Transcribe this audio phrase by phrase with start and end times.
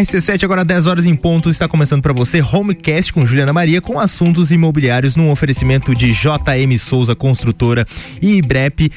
[0.00, 4.00] RC7, agora 10 horas em ponto, está começando para você Homecast com Juliana Maria com
[4.00, 7.86] assuntos imobiliários num oferecimento de JM Souza Construtora
[8.22, 8.90] e IBREP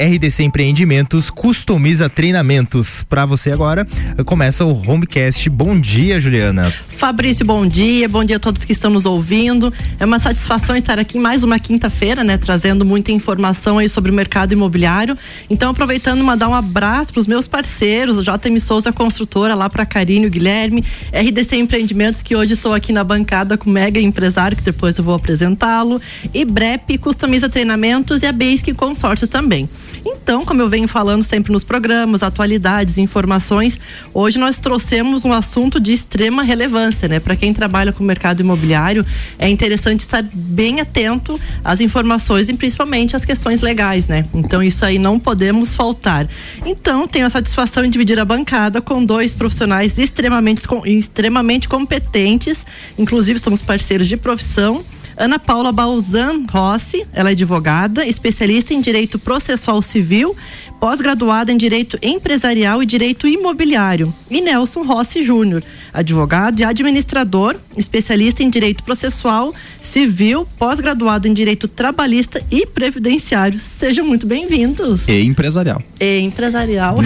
[0.00, 3.04] RDC Empreendimentos customiza treinamentos.
[3.08, 3.86] Para você agora,
[4.26, 5.48] começa o Homecast.
[5.48, 6.72] Bom dia, Juliana.
[6.96, 8.08] Fabrício, bom dia.
[8.08, 9.72] Bom dia a todos que estão nos ouvindo.
[9.98, 14.14] É uma satisfação estar aqui mais uma quinta-feira, né, trazendo muita informação aí sobre o
[14.14, 15.16] mercado imobiliário.
[15.48, 20.26] Então, aproveitando, mandar um abraço para os meus parceiros, JM Souza Construtora, lá para Carine,
[20.26, 24.62] o Guilherme, RDC Empreendimentos, que hoje estou aqui na bancada com o mega empresário, que
[24.62, 26.00] depois eu vou apresentá-lo,
[26.32, 29.68] e BREP Customiza Treinamentos e a Basic Consórcios também.
[30.04, 33.78] Então, como eu venho falando sempre nos programas, atualidades, informações,
[34.12, 37.20] hoje nós trouxemos um assunto de extrema relevância, né?
[37.20, 39.04] Para quem trabalha com o mercado imobiliário,
[39.38, 44.24] é interessante estar bem atento às informações e principalmente às questões legais, né?
[44.34, 46.28] Então, isso aí não podemos faltar.
[46.66, 52.66] Então, tenho a satisfação de dividir a bancada com dois profissionais extremamente, extremamente competentes,
[52.98, 54.84] inclusive somos parceiros de profissão
[55.16, 60.34] Ana Paula Balzan Rossi, ela é advogada, especialista em direito processual civil,
[60.80, 64.12] pós-graduada em direito empresarial e direito imobiliário.
[64.30, 71.68] E Nelson Rossi Júnior, advogado e administrador, especialista em direito processual civil, pós-graduado em direito
[71.68, 73.60] trabalhista e previdenciário.
[73.60, 75.06] Sejam muito bem-vindos.
[75.06, 75.82] E empresarial.
[76.00, 76.96] E empresarial.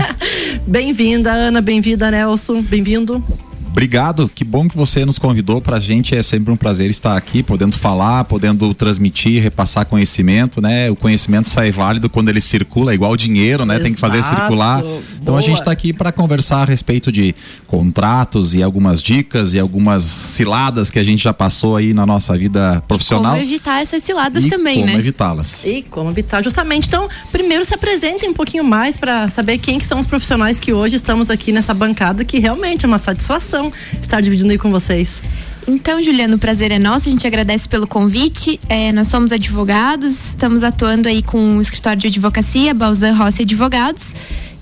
[0.66, 3.22] bem-vinda, Ana, bem-vinda, Nelson, bem-vindo.
[3.70, 5.60] Obrigado, que bom que você nos convidou.
[5.60, 10.60] Para a gente é sempre um prazer estar aqui, podendo falar, podendo transmitir, repassar conhecimento,
[10.60, 10.90] né?
[10.90, 13.74] O conhecimento só é válido quando ele circula, é igual dinheiro, né?
[13.74, 13.84] Exato.
[13.84, 14.80] Tem que fazer circular.
[14.80, 15.38] Então Boa.
[15.38, 17.32] a gente está aqui para conversar a respeito de
[17.68, 22.36] contratos e algumas dicas e algumas ciladas que a gente já passou aí na nossa
[22.36, 23.34] vida profissional.
[23.34, 24.92] Como evitar essas ciladas e também, como né?
[24.92, 25.64] Como evitá-las.
[25.64, 26.88] E como evitar, justamente.
[26.88, 30.72] Então, primeiro se apresentem um pouquinho mais para saber quem que são os profissionais que
[30.72, 34.70] hoje estamos aqui nessa bancada, que realmente é uma satisfação satisfação estar dividindo aí com
[34.70, 35.20] vocês.
[35.68, 38.58] Então, Juliano, o prazer é nosso, a gente agradece pelo convite.
[38.68, 44.14] É, nós somos advogados, estamos atuando aí com o escritório de advocacia, Balzan Rossi Advogados.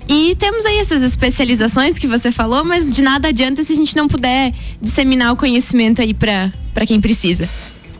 [0.08, 3.94] E temos aí essas especializações que você falou, mas de nada adianta se a gente
[3.94, 7.48] não puder disseminar o conhecimento aí para quem precisa.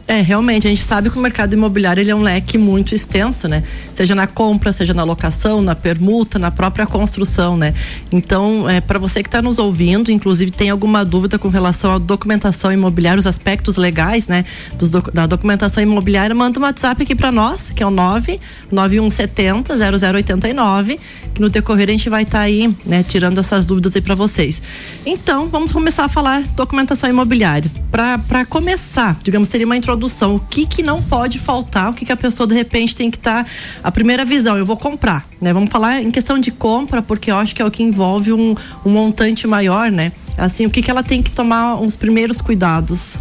[0.09, 3.47] É, realmente, a gente sabe que o mercado imobiliário ele é um leque muito extenso,
[3.47, 3.63] né?
[3.93, 7.75] Seja na compra, seja na locação, na permuta, na própria construção, né?
[8.11, 11.99] Então, é, para você que está nos ouvindo, inclusive tem alguma dúvida com relação à
[11.99, 14.47] documentação imobiliária, os aspectos legais, né?
[14.79, 20.99] Dos, da documentação imobiliária, manda um WhatsApp aqui para nós, que é o 99170 0089,
[21.35, 24.15] que no decorrer a gente vai estar tá aí, né, tirando essas dúvidas aí para
[24.15, 24.63] vocês.
[25.05, 27.71] Então, vamos começar a falar documentação imobiliária.
[27.91, 30.37] Para começar, digamos, seria uma introdução produção.
[30.37, 31.91] O que que não pode faltar?
[31.91, 33.51] O que que a pessoa de repente tem que estar tá,
[33.83, 35.53] a primeira visão, eu vou comprar, né?
[35.53, 38.55] Vamos falar em questão de compra, porque eu acho que é o que envolve um,
[38.87, 40.13] um montante maior, né?
[40.37, 43.17] Assim, o que que ela tem que tomar os primeiros cuidados?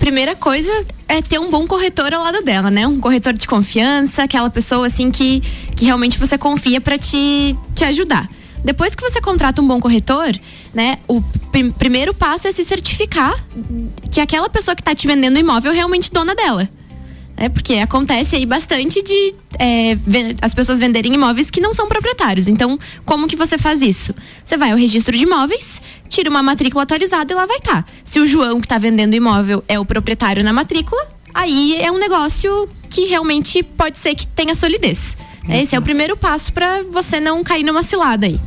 [0.00, 0.70] Primeira coisa
[1.08, 2.86] é ter um bom corretor ao lado dela, né?
[2.86, 5.40] Um corretor de confiança, aquela pessoa assim que,
[5.76, 8.28] que realmente você confia para te, te ajudar.
[8.66, 10.36] Depois que você contrata um bom corretor,
[10.74, 13.32] né, o pr primeiro passo é se certificar
[14.10, 16.68] que aquela pessoa que está te vendendo o imóvel é realmente dona dela.
[17.36, 19.96] É porque acontece aí bastante de é,
[20.42, 22.48] as pessoas venderem imóveis que não são proprietários.
[22.48, 24.12] Então, como que você faz isso?
[24.42, 27.84] Você vai ao registro de imóveis, tira uma matrícula atualizada e lá vai estar.
[27.84, 27.88] Tá.
[28.02, 31.92] Se o João que está vendendo o imóvel é o proprietário na matrícula, aí é
[31.92, 35.16] um negócio que realmente pode ser que tenha solidez.
[35.48, 38.40] Esse é o primeiro passo para você não cair numa cilada aí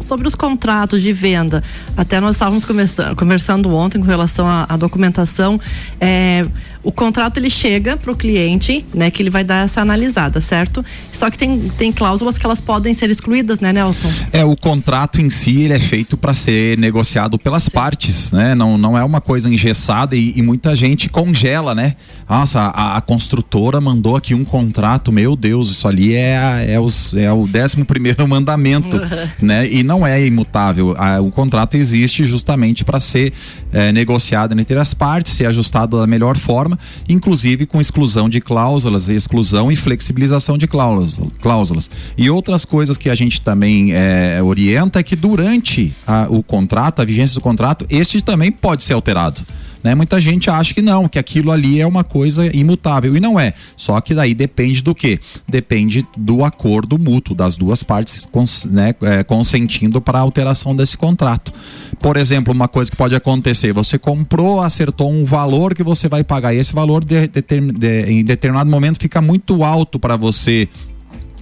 [0.00, 1.62] sobre os contratos de venda,
[1.96, 5.60] até nós estávamos conversando, conversando ontem com relação à, à documentação.
[6.00, 6.46] É,
[6.84, 10.84] o contrato ele chega para o cliente, né, que ele vai dar essa analisada, certo?
[11.10, 14.12] Só que tem, tem cláusulas que elas podem ser excluídas, né, Nelson?
[14.30, 17.70] É, o contrato em si ele é feito para ser negociado pelas Sim.
[17.70, 18.54] partes, né?
[18.54, 21.96] Não, não é uma coisa engessada e, e muita gente congela, né?
[22.28, 27.14] Nossa, a, a, construtora mandou aqui um contrato, meu Deus, isso ali é, é, os,
[27.14, 29.00] é o décimo primeiro mandamento,
[29.40, 29.66] né?
[29.70, 30.94] E não é imutável.
[30.98, 33.32] A, o contrato existe justamente para ser
[33.72, 36.73] é, negociado entre as partes, ser ajustado da melhor forma
[37.08, 41.30] inclusive com exclusão de cláusulas, exclusão e flexibilização de cláusulas.
[41.40, 41.90] cláusulas.
[42.16, 47.00] E outras coisas que a gente também é, orienta é que durante a, o contrato,
[47.00, 49.42] a vigência do contrato, este também pode ser alterado.
[49.84, 49.94] Né?
[49.94, 53.52] Muita gente acha que não, que aquilo ali é uma coisa imutável e não é.
[53.76, 55.20] Só que daí depende do que?
[55.46, 60.96] Depende do acordo mútuo das duas partes cons, né, é, consentindo para a alteração desse
[60.96, 61.52] contrato.
[62.00, 66.24] Por exemplo, uma coisa que pode acontecer: você comprou, acertou um valor que você vai
[66.24, 70.66] pagar e esse valor de, de, de, em determinado momento fica muito alto para você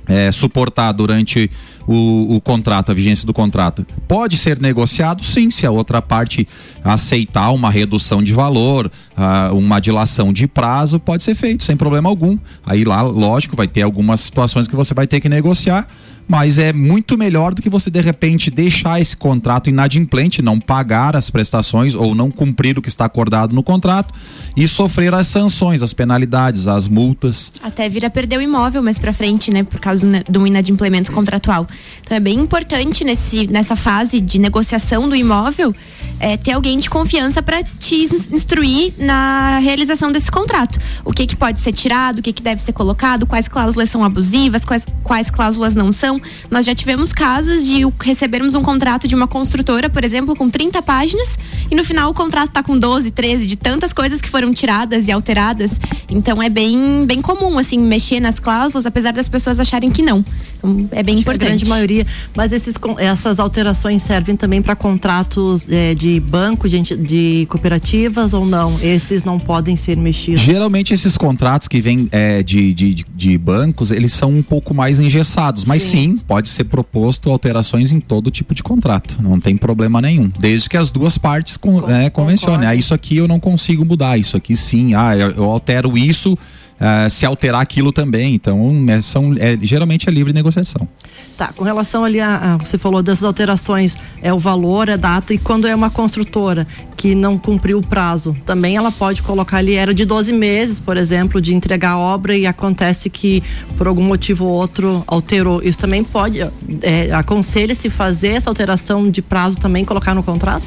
[0.06, 1.50] é, suportar durante
[1.86, 3.86] o, o contrato, a vigência do contrato.
[4.06, 6.46] Pode ser negociado, sim, se a outra parte
[6.84, 12.08] aceitar uma redução de valor, uh, uma dilação de prazo, pode ser feito sem problema
[12.08, 12.38] algum.
[12.64, 15.86] Aí lá, lógico, vai ter algumas situações que você vai ter que negociar
[16.32, 21.14] mas é muito melhor do que você de repente deixar esse contrato inadimplente, não pagar
[21.14, 24.14] as prestações ou não cumprir o que está acordado no contrato
[24.56, 27.52] e sofrer as sanções, as penalidades, as multas.
[27.62, 31.66] Até vir a perder o imóvel mais para frente, né, por causa do inadimplemento contratual.
[32.00, 35.74] Então é bem importante nesse, nessa fase de negociação do imóvel
[36.22, 40.78] é, ter alguém de confiança para te instruir na realização desse contrato.
[41.04, 44.04] O que, que pode ser tirado, o que, que deve ser colocado, quais cláusulas são
[44.04, 46.20] abusivas, quais, quais cláusulas não são.
[46.48, 50.80] Nós já tivemos casos de recebermos um contrato de uma construtora, por exemplo, com 30
[50.80, 51.36] páginas,
[51.68, 55.08] e no final o contrato está com 12, 13, de tantas coisas que foram tiradas
[55.08, 55.80] e alteradas.
[56.08, 60.24] Então é bem, bem comum, assim, mexer nas cláusulas, apesar das pessoas acharem que não.
[60.58, 61.46] Então, é bem importante.
[61.46, 62.06] A grande maioria.
[62.36, 68.44] Mas esses, essas alterações servem também para contratos é, de banco, de, de cooperativas ou
[68.44, 68.78] não?
[68.80, 70.40] Esses não podem ser mexidos?
[70.40, 74.98] Geralmente esses contratos que vêm é, de, de, de, bancos, eles são um pouco mais
[74.98, 75.64] engessados.
[75.64, 75.90] Mas sim.
[75.90, 79.16] sim, pode ser proposto alterações em todo tipo de contrato.
[79.22, 80.30] Não tem problema nenhum.
[80.38, 82.68] Desde que as duas partes con, é, convencionem.
[82.68, 84.18] Ah, isso aqui eu não consigo mudar.
[84.18, 84.94] Isso aqui sim.
[84.94, 86.36] Ah, eu altero isso
[86.80, 88.34] uh, se alterar aquilo também.
[88.34, 90.88] Então, é, são, é, geralmente é livre negociação.
[91.36, 95.32] Tá, com relação ali a, a, você falou dessas alterações, é o valor, a data,
[95.32, 96.66] e quando é uma construtora
[96.96, 100.96] que não cumpriu o prazo, também ela pode colocar ali, era de 12 meses, por
[100.96, 103.42] exemplo, de entregar a obra e acontece que
[103.76, 105.62] por algum motivo ou outro alterou.
[105.62, 110.66] Isso também pode, é, aconselha-se fazer essa alteração de prazo também, colocar no contrato?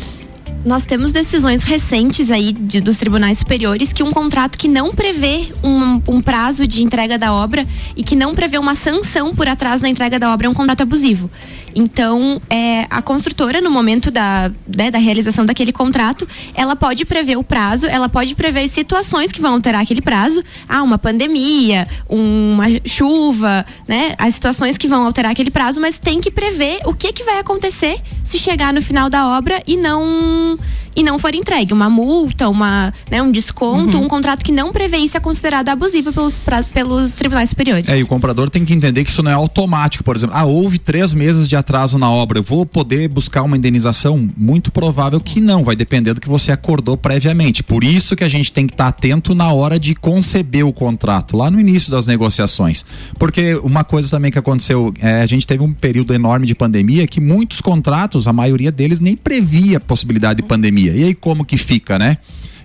[0.65, 5.53] Nós temos decisões recentes aí de, dos tribunais superiores que um contrato que não prevê
[5.63, 9.83] um, um, prazo de entrega da obra e que não prevê uma sanção por atraso
[9.83, 11.29] na entrega da obra é um contrato abusivo.
[11.75, 17.38] Então, é, a construtora, no momento da, né, da realização daquele contrato, ela pode prever
[17.38, 20.42] o prazo, ela pode prever situações que vão alterar aquele prazo.
[20.69, 24.16] Ah, uma pandemia, uma chuva, né?
[24.18, 27.39] As situações que vão alterar aquele prazo, mas tem que prever o que, que vai
[27.39, 30.57] acontecer se chegar no final da obra e não
[30.95, 31.74] e não for entregue.
[31.74, 34.06] Uma multa, uma, né, um desconto, uhum.
[34.06, 37.89] um contrato que não prevê isso é considerado abusivo pelos, pra, pelos tribunais superiores.
[37.89, 40.03] É, e o comprador tem que entender que isso não é automático.
[40.03, 43.57] Por exemplo, ah, houve três meses de atraso na obra, eu vou poder buscar uma
[43.57, 44.27] indenização?
[44.38, 47.63] Muito provável que não, vai depender do que você acordou previamente.
[47.63, 51.36] Por isso que a gente tem que estar atento na hora de conceber o contrato,
[51.36, 52.86] lá no início das negociações.
[53.18, 57.07] Porque uma coisa também que aconteceu, é, a gente teve um período enorme de pandemia
[57.07, 60.84] que muitos contratos, a maioria deles nem previa a possibilidade de pandemia.
[60.93, 62.17] E aí como que fica, né?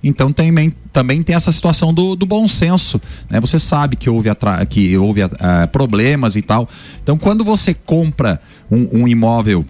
[0.02, 3.00] Então também, também tem essa situação do, do bom senso.
[3.28, 3.40] Né?
[3.40, 4.30] Você sabe que houve,
[4.68, 5.28] que houve uh,
[5.70, 6.68] problemas e tal.
[7.02, 8.40] Então, quando você compra
[8.70, 9.64] um, um imóvel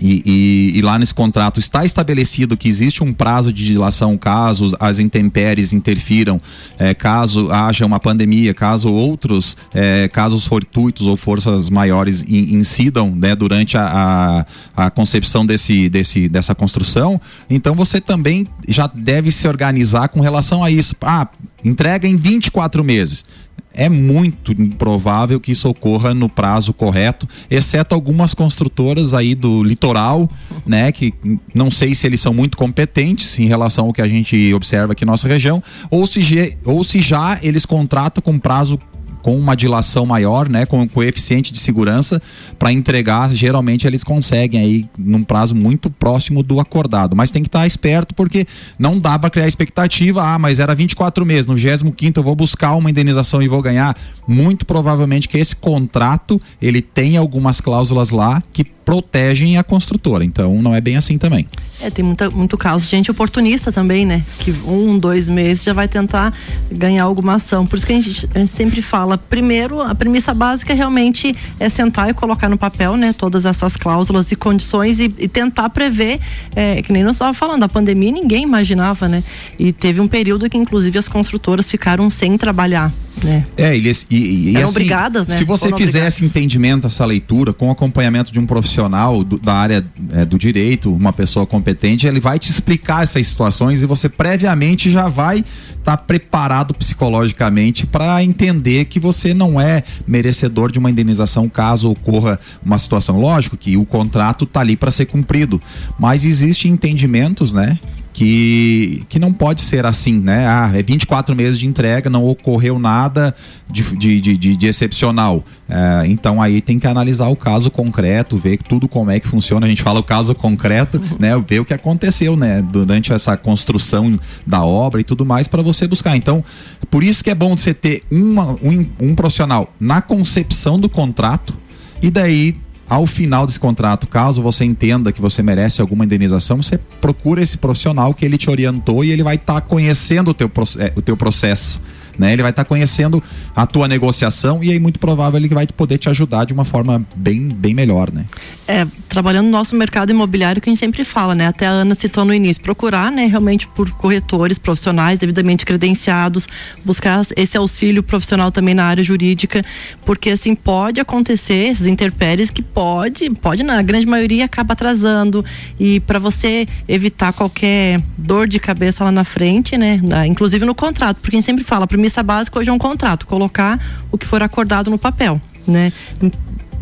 [0.00, 4.74] e, e, e, lá nesse contrato está estabelecido que existe um prazo de dilação caso
[4.80, 6.40] as intempéries interfiram,
[6.78, 13.14] é, caso haja uma pandemia, caso outros é, casos fortuitos ou forças maiores in, incidam
[13.14, 19.30] né, durante a, a, a, concepção desse, desse, dessa construção, então você também já deve
[19.30, 20.94] se organizar com relação a isso.
[21.02, 21.28] Ah,
[21.64, 23.24] entrega em 24 meses.
[23.72, 30.28] É muito improvável que isso ocorra no prazo correto, exceto algumas construtoras aí do litoral,
[30.66, 31.14] né, que
[31.54, 35.04] não sei se eles são muito competentes em relação ao que a gente observa aqui
[35.04, 38.78] na nossa região, ou se, ou se já eles contratam com prazo
[39.22, 42.20] com uma dilação maior, né, com um coeficiente de segurança
[42.58, 47.48] para entregar, geralmente eles conseguem aí num prazo muito próximo do acordado, mas tem que
[47.48, 48.46] estar tá esperto porque
[48.78, 52.74] não dá para criar expectativa, ah, mas era 24 meses, no 25 eu vou buscar
[52.74, 53.96] uma indenização e vou ganhar,
[54.26, 60.24] muito provavelmente que esse contrato, ele tem algumas cláusulas lá que protegem a construtora.
[60.24, 61.46] Então não é bem assim também.
[61.80, 64.24] É, tem muita, muito caso de gente oportunista também, né?
[64.40, 66.34] Que um, dois meses já vai tentar
[66.72, 67.64] ganhar alguma ação.
[67.64, 71.68] Por isso que a gente, a gente sempre fala, primeiro, a premissa básica realmente é
[71.68, 73.12] sentar e colocar no papel, né?
[73.12, 76.18] Todas essas cláusulas e condições e, e tentar prever,
[76.56, 79.22] é, que nem nós estávamos falando, a pandemia ninguém imaginava, né?
[79.56, 82.92] E teve um período que inclusive as construtoras ficaram sem trabalhar.
[83.22, 83.44] Né?
[83.56, 85.36] É, e, e, e assim, obrigadas, né?
[85.36, 86.22] Se você Foram fizesse obrigadas.
[86.22, 91.12] entendimento, essa leitura, com acompanhamento de um profissional do, da área é, do direito, uma
[91.12, 95.96] pessoa competente, ele vai te explicar essas situações e você previamente já vai estar tá
[95.96, 102.78] preparado psicologicamente para entender que você não é merecedor de uma indenização caso ocorra uma
[102.78, 103.20] situação.
[103.20, 105.60] Lógico que o contrato tá ali para ser cumprido,
[105.98, 107.78] mas existem entendimentos, né?
[108.20, 110.46] Que, que não pode ser assim, né?
[110.46, 113.34] Ah, é 24 meses de entrega, não ocorreu nada
[113.66, 115.42] de, de, de, de excepcional.
[115.66, 119.64] É, então aí tem que analisar o caso concreto, ver tudo como é que funciona.
[119.64, 121.30] A gente fala o caso concreto, né?
[121.48, 122.60] Ver o que aconteceu, né?
[122.60, 126.14] Durante essa construção da obra e tudo mais para você buscar.
[126.14, 126.44] Então,
[126.90, 131.54] por isso que é bom você ter uma, um, um profissional na concepção do contrato
[132.02, 132.54] e daí
[132.90, 137.56] ao final desse contrato, caso você entenda que você merece alguma indenização, você procura esse
[137.56, 141.00] profissional que ele te orientou e ele vai estar tá conhecendo o teu, é, o
[141.00, 141.80] teu processo
[142.20, 142.34] né?
[142.34, 143.22] Ele vai estar tá conhecendo
[143.56, 147.02] a tua negociação e aí muito provável ele vai poder te ajudar de uma forma
[147.16, 148.26] bem, bem melhor, né?
[148.68, 151.46] É, trabalhando no nosso mercado imobiliário que a gente sempre fala, né?
[151.46, 156.46] Até a Ana citou no início, procurar, né, realmente por corretores profissionais devidamente credenciados,
[156.84, 159.64] buscar esse auxílio profissional também na área jurídica,
[160.04, 165.42] porque assim pode acontecer esses interpéries que pode, pode na grande maioria acaba atrasando
[165.78, 171.16] e para você evitar qualquer dor de cabeça lá na frente, né, inclusive no contrato,
[171.22, 173.78] porque a gente sempre fala, premissa básica hoje é um contrato, colocar
[174.10, 175.92] o que for acordado no papel, né?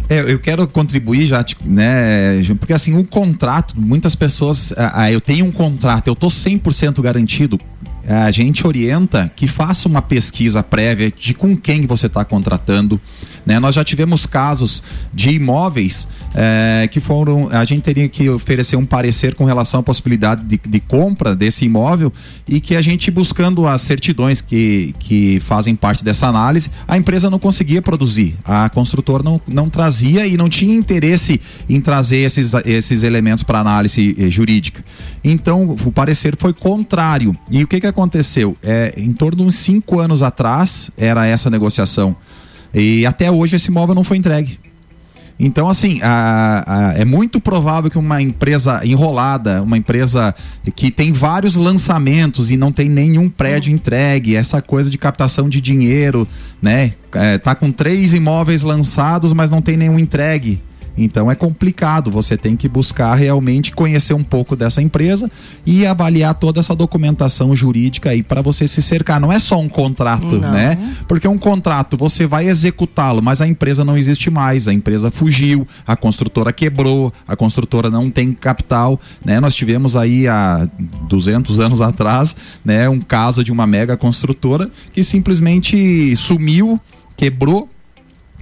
[0.09, 5.45] É, eu quero contribuir já, né, porque assim, o contrato, muitas pessoas, ah, eu tenho
[5.45, 7.59] um contrato, eu tô 100% garantido,
[8.15, 13.01] a gente orienta que faça uma pesquisa prévia de com quem você está contratando,
[13.49, 13.59] né?
[13.59, 17.49] Nós já tivemos casos de imóveis é, que foram.
[17.51, 21.65] A gente teria que oferecer um parecer com relação à possibilidade de, de, compra desse
[21.65, 22.13] imóvel
[22.47, 27.31] e que a gente, buscando as certidões que, que fazem parte dessa análise, a empresa
[27.31, 28.37] não conseguia produzir.
[28.45, 33.61] A construtora não, não trazia e não tinha interesse em trazer esses, esses elementos para
[33.61, 34.85] análise eh, jurídica.
[35.25, 37.35] Então, o parecer foi contrário.
[37.51, 37.98] E o que, que aconteceu?
[38.63, 42.17] É, em torno de uns cinco anos atrás, era essa negociação.
[42.73, 44.59] E até hoje esse imóvel não foi entregue.
[45.41, 50.35] Então, assim, a, a, é muito provável que uma empresa enrolada, uma empresa
[50.75, 55.61] que tem vários lançamentos e não tem nenhum prédio entregue, essa coisa de captação de
[55.61, 56.27] dinheiro,
[56.61, 56.93] né?
[57.13, 60.61] É, tá com três imóveis lançados, mas não tem nenhum entregue.
[60.99, 65.31] Então é complicado, você tem que buscar realmente conhecer um pouco dessa empresa
[65.65, 69.21] e avaliar toda essa documentação jurídica aí para você se cercar.
[69.21, 70.53] Não é só um contrato, não.
[70.53, 70.97] né?
[71.07, 75.67] Porque um contrato você vai executá-lo, mas a empresa não existe mais, a empresa fugiu,
[75.87, 79.41] a construtora quebrou, a construtora não tem capital, né?
[79.41, 80.69] Nós tivemos aí há
[81.09, 86.81] 200 anos atrás, né, um caso de uma mega construtora que simplesmente sumiu,
[87.17, 87.69] quebrou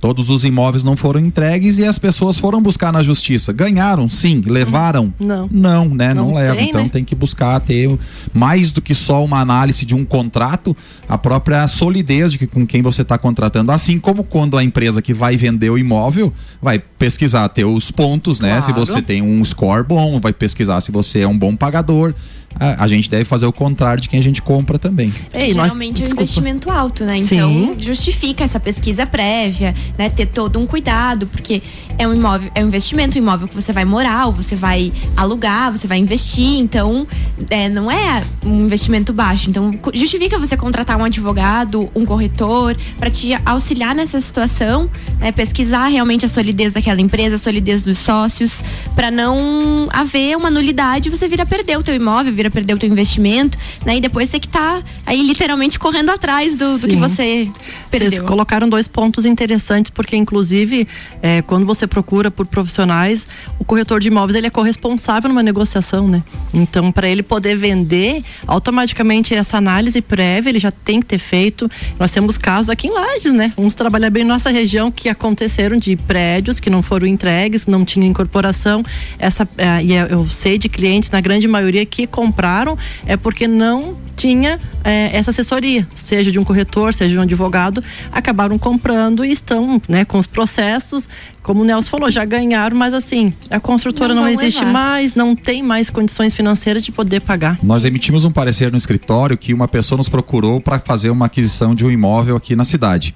[0.06, 3.52] Todos os imóveis não foram entregues e as pessoas foram buscar na justiça.
[3.52, 4.40] Ganharam, sim.
[4.40, 5.12] Levaram?
[5.18, 5.48] Não.
[5.50, 6.14] Não, né?
[6.14, 6.62] Não, não levam.
[6.62, 6.88] Então né?
[6.88, 7.90] tem que buscar ter
[8.32, 10.76] mais do que só uma análise de um contrato,
[11.08, 13.72] a própria solidez de que, com quem você está contratando.
[13.72, 16.32] Assim como quando a empresa que vai vender o imóvel
[16.62, 18.50] vai pesquisar ter os pontos, né?
[18.50, 18.62] Claro.
[18.64, 22.14] Se você tem um score bom, vai pesquisar se você é um bom pagador
[22.58, 25.12] a, a, gente deve fazer o contrário de quem a gente compra também.
[25.32, 26.10] Ei, Geralmente nós...
[26.10, 27.18] é um investimento alto, né?
[27.18, 27.76] Então Sim.
[27.78, 30.08] justifica essa pesquisa prévia, né?
[30.08, 31.62] Ter todo um cuidado, porque
[31.98, 34.92] é um imóvel, é um investimento, um imóvel que você vai morar, ou você vai
[35.16, 37.06] alugar, você vai investir, então
[37.50, 39.50] é, não é um investimento baixo.
[39.50, 45.30] Então justifica você contratar um advogado, um corretor, para te auxiliar nessa situação, né?
[45.30, 51.08] Pesquisar realmente a solidez daquela empresa, a solidez dos sócios, para não haver uma nulidade
[51.08, 53.96] e você vir a perder o teu imóvel, vir a perder o teu investimento, né?
[53.96, 57.48] E depois você que tá aí literalmente correndo atrás do, do que você
[57.90, 58.10] perdeu.
[58.10, 60.86] Vocês colocaram dois pontos interessantes, porque inclusive
[61.22, 63.26] é, quando você procura por profissionais,
[63.58, 66.22] o corretor de imóveis ele é corresponsável numa negociação, né?
[66.52, 71.70] Então, para ele poder vender, automaticamente essa análise prévia ele já tem que ter feito.
[71.98, 73.52] Nós temos casos aqui em Lages, né?
[73.56, 78.06] Vamos trabalhar bem nossa região que aconteceram de prédios que não foram entregues, não tinha
[78.06, 78.82] incorporação.
[79.18, 83.16] Essa, é, e é, eu sei de clientes, na grande maioria, que compraram compraram é
[83.16, 88.58] porque não tinha é, essa assessoria, seja de um corretor, seja de um advogado, acabaram
[88.58, 91.08] comprando e estão né, com os processos.
[91.42, 94.72] Como o Nelson falou, já ganharam, mas assim, a construtora não, não existe levar.
[94.72, 97.58] mais, não tem mais condições financeiras de poder pagar.
[97.62, 101.74] Nós emitimos um parecer no escritório que uma pessoa nos procurou para fazer uma aquisição
[101.74, 103.14] de um imóvel aqui na cidade.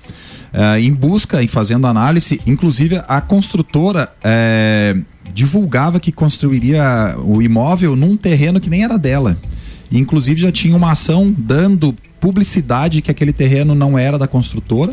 [0.53, 4.13] É, em busca e fazendo análise, inclusive a construtora.
[4.23, 4.97] É,
[5.35, 9.37] divulgava que construiria o imóvel num terreno que nem era dela.
[9.91, 14.93] inclusive já tinha uma ação dando publicidade que aquele terreno não era da construtora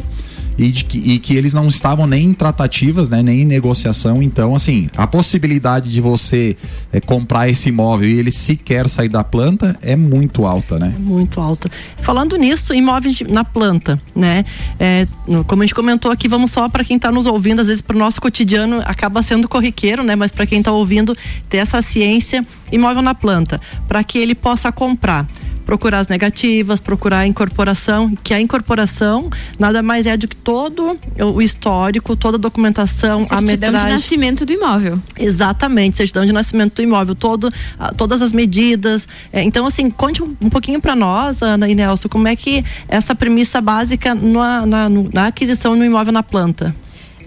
[0.57, 4.21] e, de que, e que eles não estavam nem em tratativas, né, nem em negociação.
[4.21, 6.57] Então, assim, a possibilidade de você
[6.91, 10.93] é, comprar esse imóvel e ele sequer sair da planta é muito alta, né?
[10.95, 11.69] É muito alta.
[11.99, 14.45] Falando nisso, imóveis na planta, né?
[14.79, 15.07] É,
[15.45, 17.95] como a gente comentou aqui, vamos só para quem está nos ouvindo, às vezes para
[17.95, 20.15] o nosso cotidiano acaba sendo corriqueiro, né?
[20.15, 21.15] Mas para quem está ouvindo,
[21.49, 25.25] ter essa ciência imóvel na planta, para que ele possa comprar
[25.67, 30.97] procurar as negativas, procurar a incorporação, que a incorporação nada mais é do que todo
[31.19, 33.87] o histórico, toda a documentação, certidão a metragem.
[33.87, 34.97] de nascimento do imóvel.
[35.19, 37.51] Exatamente, certidão de nascimento do imóvel, todo,
[37.97, 39.05] todas as medidas.
[39.31, 43.13] É, então, assim, conte um, pouquinho para nós, Ana e Nelson, como é que essa
[43.13, 46.73] premissa básica na, na, na aquisição no imóvel na planta.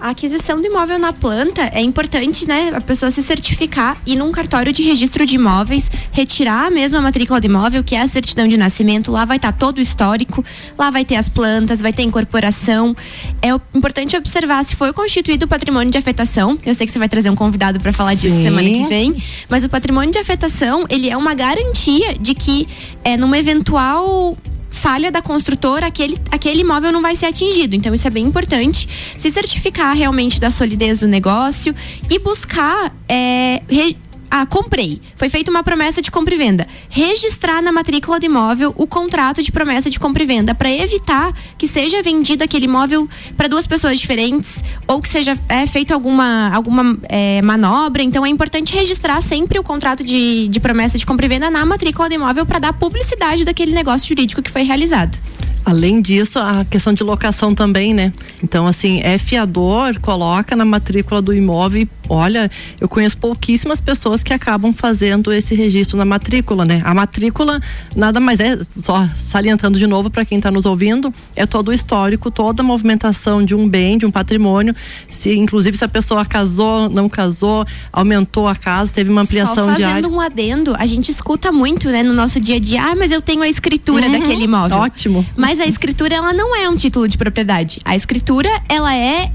[0.00, 2.72] A aquisição do imóvel na planta é importante, né?
[2.74, 7.38] A pessoa se certificar e num cartório de registro de imóveis, retirar a mesma matrícula
[7.38, 9.12] do imóvel, que é a certidão de nascimento.
[9.12, 10.42] Lá vai estar tá todo o histórico,
[10.78, 12.96] lá vai ter as plantas, vai ter incorporação.
[13.42, 16.56] É importante observar se foi constituído o patrimônio de afetação.
[16.64, 18.28] Eu sei que você vai trazer um convidado para falar Sim.
[18.28, 22.66] disso semana que vem, mas o patrimônio de afetação ele é uma garantia de que
[23.04, 24.34] é numa eventual
[24.80, 27.76] falha da construtora, aquele, aquele imóvel não vai ser atingido.
[27.76, 28.88] Então, isso é bem importante.
[29.18, 31.74] Se certificar realmente da solidez do negócio
[32.08, 32.94] e buscar.
[33.06, 33.96] É, re,
[34.30, 35.00] ah, comprei.
[35.16, 36.68] Foi feita uma promessa de compra e venda.
[36.88, 41.32] Registrar na matrícula do imóvel o contrato de promessa de compra e venda para evitar
[41.58, 46.48] que seja vendido aquele imóvel para duas pessoas diferentes ou que seja é, feito alguma,
[46.54, 48.02] alguma é, manobra.
[48.02, 51.66] Então é importante registrar sempre o contrato de, de promessa de compra e venda na
[51.66, 55.18] matrícula do imóvel para dar publicidade daquele negócio jurídico que foi realizado.
[55.64, 58.12] Além disso, a questão de locação também, né?
[58.42, 61.86] Então, assim, é fiador, coloca na matrícula do imóvel.
[62.10, 62.50] Olha,
[62.80, 66.82] eu conheço pouquíssimas pessoas que acabam fazendo esse registro na matrícula, né?
[66.84, 67.60] A matrícula
[67.94, 71.72] nada mais é, só salientando de novo para quem está nos ouvindo, é todo o
[71.72, 74.74] histórico, toda a movimentação de um bem, de um patrimônio.
[75.08, 79.66] Se, inclusive, se a pessoa casou, não casou, aumentou a casa, teve uma ampliação só
[79.66, 80.08] fazendo área.
[80.08, 83.22] um adendo, a gente escuta muito, né, no nosso dia a dia, ah, mas eu
[83.22, 84.78] tenho a escritura uhum, daquele imóvel.
[84.78, 85.24] Ótimo.
[85.36, 87.78] Mas a escritura ela não é um título de propriedade.
[87.84, 89.30] A escritura ela é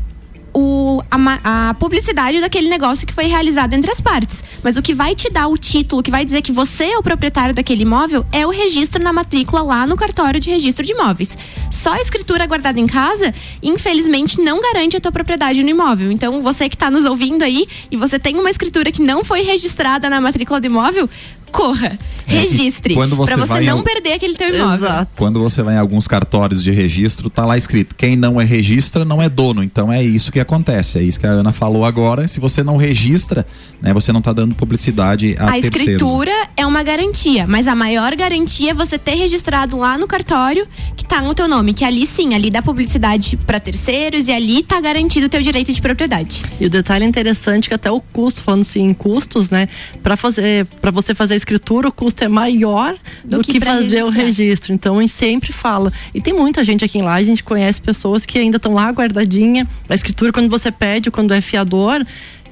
[0.56, 4.42] o, a, a, publicidade daquele negócio que foi realizado entre as partes.
[4.64, 7.04] Mas o que vai te dar o título, que vai dizer que você é o
[7.04, 11.38] proprietário daquele imóvel, é o registro na matrícula lá no cartório de registro de imóveis.
[11.70, 16.10] Só a escritura guardada em casa, infelizmente, não garante a tua propriedade no imóvel.
[16.10, 19.42] Então, você que está nos ouvindo aí e você tem uma escritura que não foi
[19.42, 21.10] registrada na matrícula do imóvel,
[21.56, 21.98] corra,
[22.28, 22.94] é, registre.
[22.94, 24.88] Quando você pra você não perder aquele teu imóvel.
[24.88, 25.12] Exato.
[25.16, 29.06] Quando você vai em alguns cartórios de registro, tá lá escrito: quem não é registra
[29.06, 29.64] não é dono.
[29.64, 31.00] Então é isso que acontece.
[31.00, 32.28] É isso que a Ana falou agora.
[32.28, 33.46] Se você não registra,
[33.82, 35.80] né, você não tá dando publicidade a, a terceiros.
[35.80, 40.68] escritura é uma garantia, mas a maior garantia é você ter registrado lá no cartório
[40.96, 44.64] que tá no teu nome, que ali sim, ali dá publicidade para terceiros e ali
[44.64, 46.44] tá garantido o teu direito de propriedade.
[46.60, 49.68] E o detalhe interessante é que até o custo, falando assim em custos, né,
[50.02, 53.82] para fazer para você fazer escritura, o custo é maior do, do que, que fazer
[53.82, 54.06] registrar.
[54.06, 54.74] o registro.
[54.74, 55.92] Então a gente sempre fala.
[56.14, 58.90] E tem muita gente aqui em lá, a gente conhece pessoas que ainda estão lá
[58.90, 59.68] guardadinha.
[59.90, 62.06] A escritura, quando você pede, quando é fiador,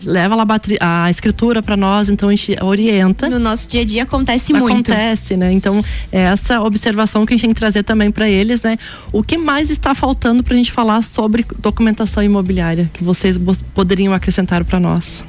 [0.06, 0.46] leva lá
[0.80, 3.28] a escritura para nós, então a gente orienta.
[3.28, 4.90] No nosso dia a dia acontece muito.
[4.90, 5.52] Acontece, né?
[5.52, 8.78] Então, é essa observação que a gente tem que trazer também para eles, né?
[9.12, 13.38] O que mais está faltando para a gente falar sobre documentação imobiliária que vocês
[13.74, 15.22] poderiam acrescentar para nós?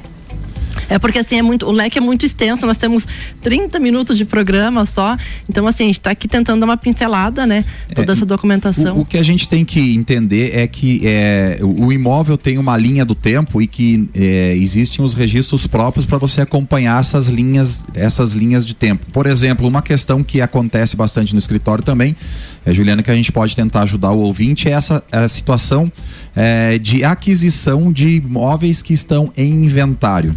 [0.88, 3.06] É porque assim, é muito, o leque é muito extenso, nós temos
[3.42, 5.16] 30 minutos de programa só.
[5.48, 7.64] Então, assim, a gente está aqui tentando dar uma pincelada, né?
[7.94, 8.96] Toda é, essa documentação.
[8.96, 12.58] O, o, que a gente tem que entender é que é, o, o imóvel tem
[12.58, 17.26] uma linha do tempo e que é, existem os registros próprios para você acompanhar essas
[17.26, 19.06] linhas, essas linhas de tempo.
[19.12, 22.16] Por exemplo, uma questão que acontece bastante no escritório também,
[22.64, 25.92] é, Juliana, que a gente pode tentar ajudar o ouvinte, é essa a situação
[26.34, 30.34] é, de aquisição de imóveis que estão em inventário.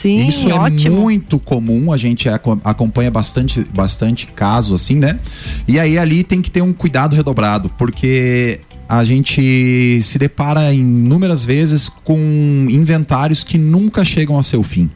[0.00, 0.94] Sim, Isso ótimo.
[0.94, 5.18] é muito comum, a gente acompanha bastante, bastante casos assim, né?
[5.66, 11.46] E aí ali tem que ter um cuidado redobrado, porque a gente se depara inúmeras
[11.46, 14.90] vezes com inventários que nunca chegam a seu fim.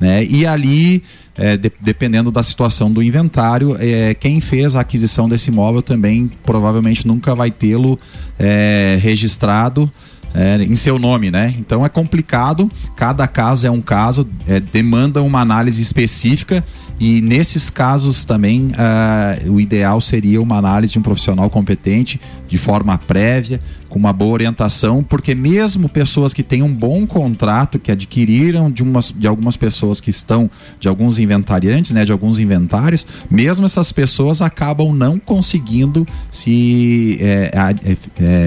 [0.00, 0.24] Né?
[0.24, 1.04] E ali,
[1.36, 6.30] é, de, dependendo da situação do inventário, é, quem fez a aquisição desse imóvel também
[6.44, 7.98] provavelmente nunca vai tê-lo
[8.38, 9.90] é, registrado
[10.36, 11.54] é, em seu nome, né?
[11.58, 16.62] Então é complicado, cada caso é um caso, é, demanda uma análise específica
[16.98, 22.56] e nesses casos também uh, o ideal seria uma análise de um profissional competente de
[22.56, 27.90] forma prévia, com uma boa orientação, porque mesmo pessoas que têm um bom contrato, que
[27.90, 33.06] adquiriram de, umas, de algumas pessoas que estão, de alguns inventariantes, né, de alguns inventários,
[33.30, 37.50] mesmo essas pessoas acabam não conseguindo se é,
[37.84, 37.96] é,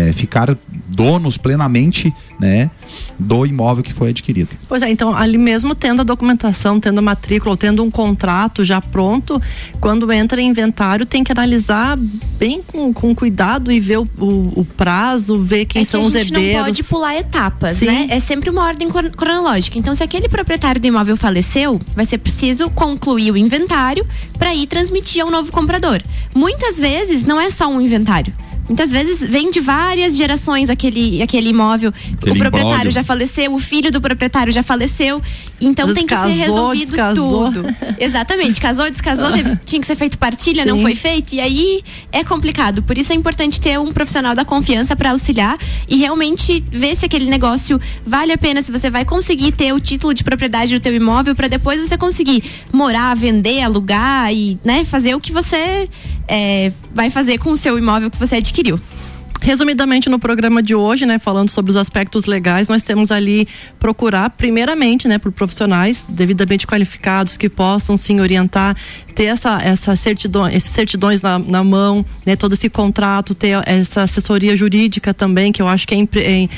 [0.09, 0.57] é, ficar
[0.87, 2.69] donos plenamente né,
[3.17, 4.49] do imóvel que foi adquirido.
[4.67, 8.38] Pois é, então ali mesmo tendo a documentação, tendo a matrícula, ou tendo um contrato
[8.63, 9.41] já pronto,
[9.81, 14.59] quando entra em inventário tem que analisar bem com, com cuidado e ver o, o,
[14.61, 16.57] o prazo, ver quem é são que os a gente herdeiros.
[16.57, 17.85] não pode pular etapas, Sim.
[17.85, 18.07] né?
[18.09, 19.77] É sempre uma ordem cron- cronológica.
[19.77, 24.05] Então, se aquele proprietário do imóvel faleceu, vai ser preciso concluir o inventário
[24.37, 26.01] para ir transmitir ao novo comprador.
[26.35, 28.33] Muitas vezes não é só um inventário.
[28.67, 31.89] Muitas vezes vem de várias gerações aquele, aquele imóvel.
[31.89, 32.91] Aquele o proprietário imbróglio.
[32.91, 35.19] já faleceu, o filho do proprietário já faleceu.
[35.61, 37.51] Então tem que vezes ser casou, resolvido descasou.
[37.51, 37.75] tudo.
[37.99, 38.61] Exatamente.
[38.61, 40.83] Casou, descasou, teve- tinha que ser feito partilha, não Sim.
[40.83, 41.33] foi feito.
[41.33, 42.81] E aí é complicado.
[42.83, 47.05] Por isso é importante ter um profissional da confiança para auxiliar e realmente ver se
[47.05, 50.79] aquele negócio vale a pena, se você vai conseguir ter o título de propriedade do
[50.81, 55.89] teu imóvel para depois você conseguir morar, vender, alugar e né, fazer o que você
[56.27, 58.79] é, vai fazer com o seu imóvel que você adquiriu.
[59.41, 63.47] Resumidamente no programa de hoje, né, falando sobre os aspectos legais, nós temos ali
[63.79, 68.75] procurar primeiramente, né, por profissionais devidamente qualificados que possam sim orientar,
[69.15, 74.03] ter essa essa certidão, esses certidões na, na mão, né, todo esse contrato, ter essa
[74.03, 76.49] assessoria jurídica também, que eu acho que é, é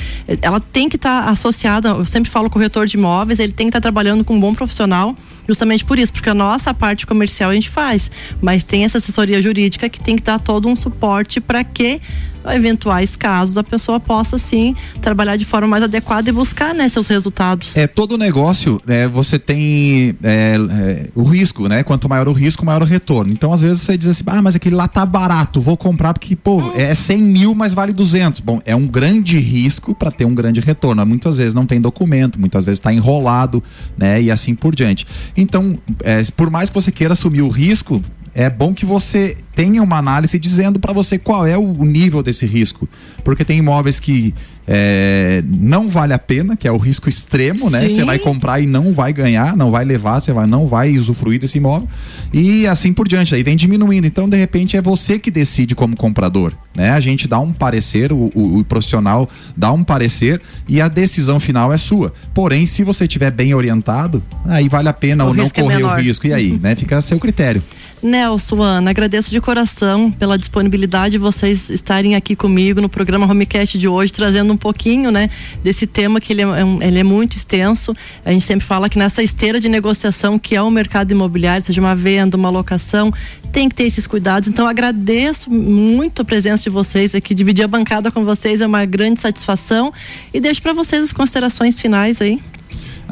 [0.42, 3.80] ela tem que estar associada, eu sempre falo corretor de imóveis, ele tem que estar
[3.80, 5.16] trabalhando com um bom profissional,
[5.46, 9.40] justamente por isso, porque a nossa parte comercial a gente faz, mas tem essa assessoria
[9.40, 12.00] jurídica que tem que dar todo um suporte para que
[12.50, 17.06] eventuais casos a pessoa possa sim trabalhar de forma mais adequada e buscar né, seus
[17.06, 17.76] resultados.
[17.76, 21.82] É, todo negócio, é, você tem é, é, o risco, né?
[21.82, 23.32] Quanto maior o risco, maior o retorno.
[23.32, 26.36] Então, às vezes, você diz assim, ah, mas aquele lá tá barato, vou comprar porque,
[26.36, 28.40] pô, é 100 mil, mas vale 200.
[28.40, 31.04] Bom, é um grande risco para ter um grande retorno.
[31.04, 33.62] Muitas vezes não tem documento, muitas vezes está enrolado,
[33.96, 34.20] né?
[34.22, 35.06] E assim por diante.
[35.36, 38.02] Então, é, por mais que você queira assumir o risco,
[38.34, 42.46] é bom que você tenha uma análise dizendo para você qual é o nível desse
[42.46, 42.88] risco.
[43.22, 44.34] Porque tem imóveis que
[44.66, 47.82] é, não vale a pena, que é o risco extremo, né?
[47.88, 47.96] Sim.
[47.96, 51.38] Você vai comprar e não vai ganhar, não vai levar, você vai, não vai usufruir
[51.38, 51.86] desse imóvel.
[52.32, 53.34] E assim por diante.
[53.34, 54.06] Aí vem diminuindo.
[54.06, 56.54] Então, de repente, é você que decide como comprador.
[56.74, 56.90] Né?
[56.90, 61.38] A gente dá um parecer, o, o- o profissional dá um parecer e a decisão
[61.38, 62.14] final é sua.
[62.32, 65.74] Porém, se você estiver bem orientado, aí vale a pena O ou não é correr
[65.74, 66.00] o menor.
[66.00, 66.26] risco.
[66.26, 66.74] E aí, né?
[66.74, 67.62] Fica a seu critério.
[68.02, 73.78] Nelson, Ana, agradeço de coração pela disponibilidade de vocês estarem aqui comigo no programa Homecast
[73.78, 75.30] de hoje, trazendo um pouquinho, né,
[75.62, 76.46] desse tema que ele é,
[76.80, 77.94] ele é muito extenso.
[78.24, 81.80] A gente sempre fala que nessa esteira de negociação que é o mercado imobiliário, seja
[81.80, 83.12] uma venda, uma locação,
[83.52, 84.48] tem que ter esses cuidados.
[84.48, 88.84] Então, agradeço muito a presença de vocês aqui, dividir a bancada com vocês é uma
[88.84, 89.92] grande satisfação
[90.34, 92.40] e deixo para vocês as considerações finais aí.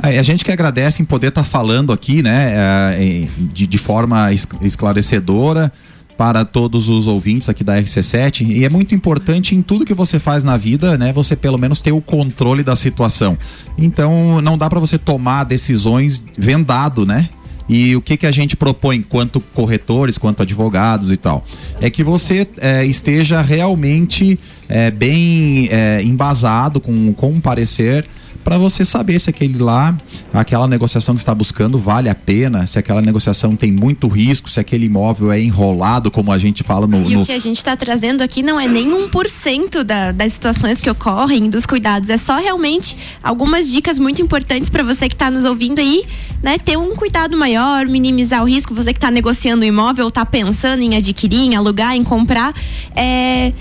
[0.03, 4.47] A gente que agradece em poder estar falando aqui, né, eh, de, de forma es-
[4.63, 5.71] esclarecedora
[6.17, 10.19] para todos os ouvintes aqui da RC7 e é muito importante em tudo que você
[10.19, 13.37] faz na vida, né, você pelo menos ter o controle da situação.
[13.79, 17.29] Então não dá para você tomar decisões vendado, né?
[17.69, 21.45] E o que, que a gente propõe enquanto corretores, quanto advogados e tal?
[21.81, 28.05] É que você eh, esteja realmente eh, bem eh, embasado com, com um parecer
[28.43, 29.97] para você saber se aquele lá,
[30.33, 34.59] aquela negociação que está buscando vale a pena, se aquela negociação tem muito risco, se
[34.59, 37.03] aquele imóvel é enrolado, como a gente fala no.
[37.09, 40.33] E no- o que a gente está trazendo aqui não é nem 1% da, das
[40.33, 42.09] situações que ocorrem, dos cuidados.
[42.11, 46.05] É só realmente algumas dicas muito importantes para você que está nos ouvindo aí,
[46.43, 46.59] né?
[46.59, 48.75] Ter um cuidado maior, minimizar o risco.
[48.75, 52.55] Você que está negociando o imóvel, está pensando em adquirir, em alugar, em comprar.
[52.97, 53.53] É.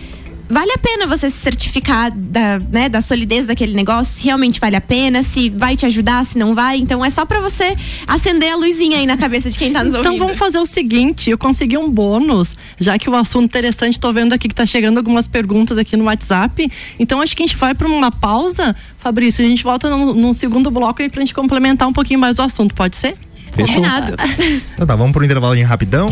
[0.49, 4.75] Vale a pena você se certificar da, né, da solidez daquele negócio, se realmente vale
[4.75, 6.77] a pena, se vai te ajudar, se não vai.
[6.77, 7.75] Então é só para você
[8.07, 10.25] acender a luzinha aí na cabeça de quem tá nos Então ouvindo.
[10.25, 14.33] vamos fazer o seguinte, eu consegui um bônus, já que o assunto interessante, tô vendo
[14.33, 16.67] aqui que tá chegando algumas perguntas aqui no WhatsApp.
[16.97, 20.33] Então acho que a gente vai para uma pausa, Fabrício, a gente volta num, num
[20.33, 23.15] segundo bloco aí pra gente complementar um pouquinho mais do assunto, pode ser?
[23.53, 23.75] Fechou?
[23.75, 24.15] Combinado.
[24.73, 26.09] Então tá, vamos pro intervalo rapidão.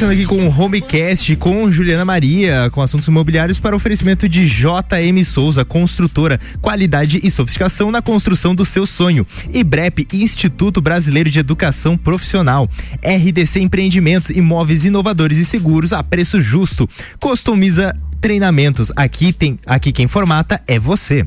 [0.00, 5.22] Continuando aqui com o Homecast com Juliana Maria, com assuntos imobiliários para oferecimento de JM
[5.26, 9.26] Souza, construtora, qualidade e sofisticação na construção do seu sonho.
[9.52, 12.66] IBREP, Instituto Brasileiro de Educação Profissional.
[13.04, 16.88] RDC Empreendimentos, imóveis inovadores e seguros a preço justo.
[17.20, 18.90] Customiza treinamentos.
[18.96, 21.26] Aqui tem, aqui quem formata é você.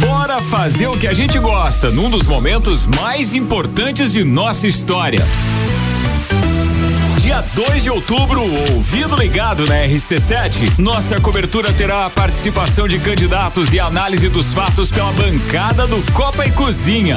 [0.00, 5.20] Bora fazer o que a gente gosta num dos momentos mais importantes de nossa história.
[7.18, 13.72] Dia 2 de outubro, ouvido ligado na RC7, nossa cobertura terá a participação de candidatos
[13.72, 17.16] e análise dos fatos pela bancada do Copa e Cozinha.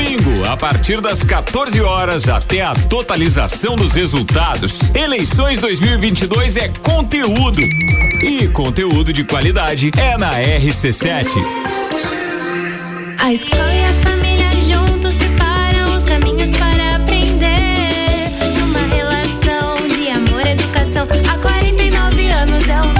[0.00, 4.80] Domingo, a partir das 14 horas até a totalização dos resultados.
[4.94, 7.60] Eleições 2022 é conteúdo.
[7.60, 11.26] E conteúdo de qualidade é na RC7.
[13.18, 18.30] A escola e a família juntos preparam os caminhos para aprender.
[18.58, 22.99] Numa relação de amor e educação, há 49 anos é o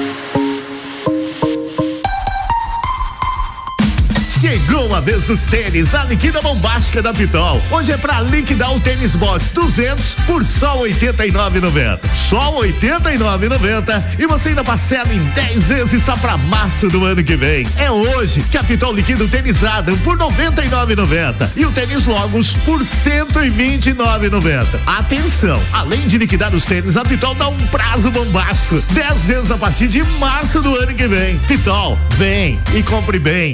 [4.41, 7.61] Chegou uma vez nos tênis, a liquida bombástica da Pitol.
[7.69, 11.99] Hoje é pra liquidar o tênis box 200 por só 89,90.
[12.27, 17.35] Só 89,90 e você ainda parcela em 10 vezes só pra março do ano que
[17.35, 17.67] vem.
[17.77, 22.53] É hoje que a Pitol liquida o tênis Adam por 99,90 e o tênis Logos
[22.65, 24.65] por 129,90.
[24.87, 29.57] Atenção, além de liquidar os tênis, a Pitol dá um prazo bombástico, 10 vezes a
[29.57, 31.37] partir de março do ano que vem.
[31.47, 33.53] Pitol, vem e compre bem.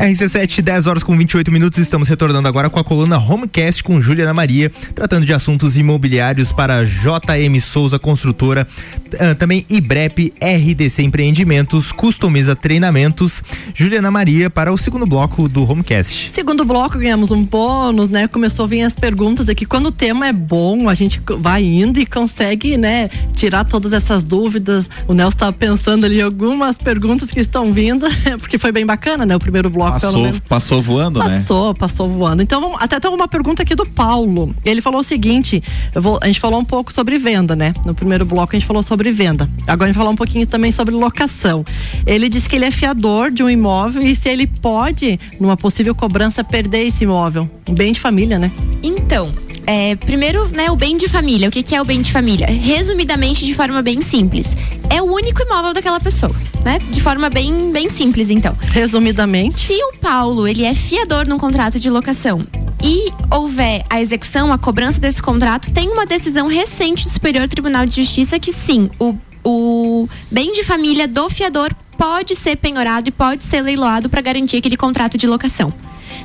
[0.00, 1.78] RC7, 10 horas com 28 minutos.
[1.78, 6.82] Estamos retornando agora com a coluna Homecast com Juliana Maria, tratando de assuntos imobiliários para
[6.84, 8.66] JM Souza Construtora,
[9.12, 13.42] uh, também IBREP, RDC Empreendimentos, Customiza Treinamentos.
[13.74, 16.30] Juliana Maria para o segundo bloco do Homecast.
[16.30, 18.26] Segundo bloco, ganhamos um bônus, né?
[18.26, 19.66] Começou a vir as perguntas aqui.
[19.66, 24.24] Quando o tema é bom, a gente vai indo e consegue, né, tirar todas essas
[24.24, 24.88] dúvidas.
[25.06, 28.06] O Nelson estava pensando ali algumas perguntas que estão vindo,
[28.40, 29.36] porque foi bem bacana, né?
[29.36, 30.40] O primeiro bloco bloco, pelo Passou, menos.
[30.40, 31.38] passou voando, né?
[31.38, 32.42] Passou, passou voando.
[32.42, 34.54] Então, vamos, até tem uma pergunta aqui do Paulo.
[34.64, 35.62] Ele falou o seguinte:
[35.94, 37.74] eu vou- a gente falou um pouco sobre venda, né?
[37.84, 39.48] No primeiro bloco a gente falou sobre venda.
[39.66, 41.64] Agora a gente vai falar um pouquinho também sobre locação.
[42.06, 45.94] Ele disse que ele é fiador de um imóvel e se ele pode, numa possível
[45.94, 47.48] cobrança, perder esse imóvel.
[47.68, 48.50] Um bem de família, né?
[48.82, 49.32] Então,
[49.66, 51.48] é, primeiro, né, o bem de família.
[51.48, 52.46] O que, que é o bem de família?
[52.46, 54.56] Resumidamente, de forma bem simples.
[54.88, 56.78] É o único imóvel daquela pessoa, né?
[56.90, 58.56] De forma bem, bem simples, então.
[58.60, 59.66] Resumidamente.
[59.66, 62.46] Se o Paulo, ele é fiador num contrato de locação
[62.82, 67.84] e houver a execução, a cobrança desse contrato, tem uma decisão recente do Superior Tribunal
[67.86, 69.14] de Justiça que sim, o,
[69.44, 74.56] o bem de família do fiador pode ser penhorado e pode ser leiloado para garantir
[74.56, 75.72] aquele contrato de locação.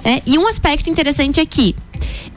[0.04, 0.22] né?
[0.26, 1.76] E um aspecto interessante é que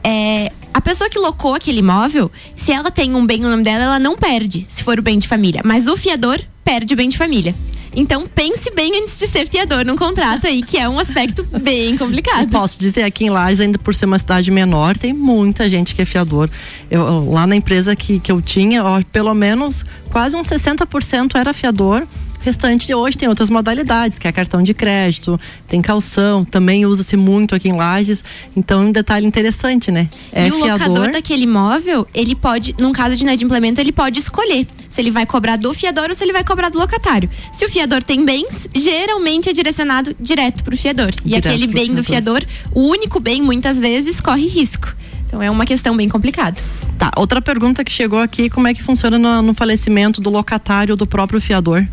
[0.03, 3.83] é, a pessoa que locou aquele imóvel, se ela tem um bem no nome dela,
[3.83, 5.61] ela não perde, se for o bem de família.
[5.63, 7.55] Mas o fiador perde o bem de família.
[7.95, 11.97] Então pense bem antes de ser fiador num contrato aí, que é um aspecto bem
[11.97, 12.49] complicado.
[12.49, 16.01] posso dizer, aqui em Lages, ainda por ser uma cidade menor, tem muita gente que
[16.01, 16.49] é fiador.
[16.89, 21.53] Eu, lá na empresa que, que eu tinha, ó, pelo menos quase uns 60% era
[21.53, 22.05] fiador.
[22.39, 27.17] O restante hoje tem outras modalidades, que é cartão de crédito, tem calção, também usa-se
[27.17, 28.23] muito aqui em Lages.
[28.55, 30.09] Então, um detalhe interessante, né?
[30.31, 30.87] É e o fiador.
[30.87, 35.25] locador daquele imóvel, ele pode, num caso de inadimplemento, ele pode escolher se ele vai
[35.25, 37.29] cobrar do fiador ou se ele vai cobrar do locatário.
[37.51, 41.11] Se o fiador tem bens, geralmente é direcionado direto pro fiador.
[41.25, 42.41] E Direto aquele bem do fiador.
[42.41, 44.95] fiador, o único bem, muitas vezes, corre risco.
[45.27, 46.59] Então é uma questão bem complicada.
[46.97, 50.93] Tá, outra pergunta que chegou aqui, como é que funciona no, no falecimento do locatário
[50.93, 51.85] ou do próprio fiador?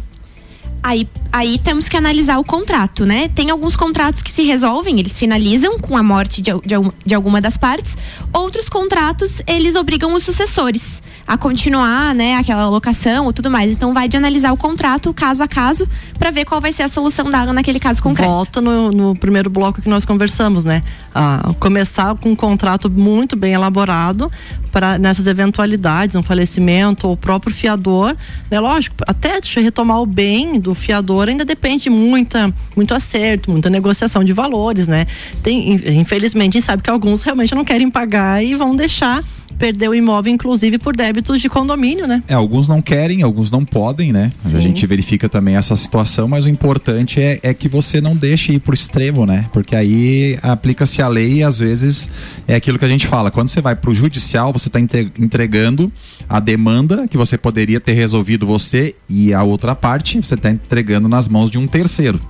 [0.87, 3.27] Aí, aí temos que analisar o contrato, né?
[3.27, 7.40] Tem alguns contratos que se resolvem, eles finalizam com a morte de, de, de alguma
[7.40, 7.96] das partes.
[8.33, 13.75] Outros contratos, eles obrigam os sucessores a continuar, né, aquela alocação ou tudo mais.
[13.75, 15.88] Então vai de analisar o contrato caso a caso
[16.20, 18.31] para ver qual vai ser a solução dada naquele caso concreto.
[18.31, 20.85] Volta no, no primeiro bloco que nós conversamos, né?
[21.12, 24.31] Ah, começar com um contrato muito bem elaborado
[24.76, 28.14] para nessas eventualidades, um falecimento ou o próprio fiador,
[28.50, 28.60] né?
[28.60, 34.22] Lógico, até retomar o bem do fiador ainda depende de muita, muito acerto, muita negociação
[34.22, 35.06] de valores, né?
[35.42, 39.24] Tem, in- infelizmente, a gente sabe que alguns realmente não querem pagar e vão deixar
[39.58, 42.22] perder o imóvel, inclusive por débitos de condomínio, né?
[42.28, 44.30] É, alguns não querem, alguns não podem, né?
[44.42, 44.62] Mas a Sim.
[44.68, 48.60] gente verifica também essa situação, mas o importante é, é que você não deixe ir
[48.60, 49.46] pro extremo, né?
[49.52, 52.10] Porque aí aplica-se a lei e às vezes
[52.46, 53.30] é aquilo que a gente fala.
[53.30, 55.90] Quando você vai pro judicial, você está entregando
[56.28, 61.08] a demanda que você poderia ter resolvido você e a outra parte, você está entregando
[61.08, 62.20] nas mãos de um terceiro.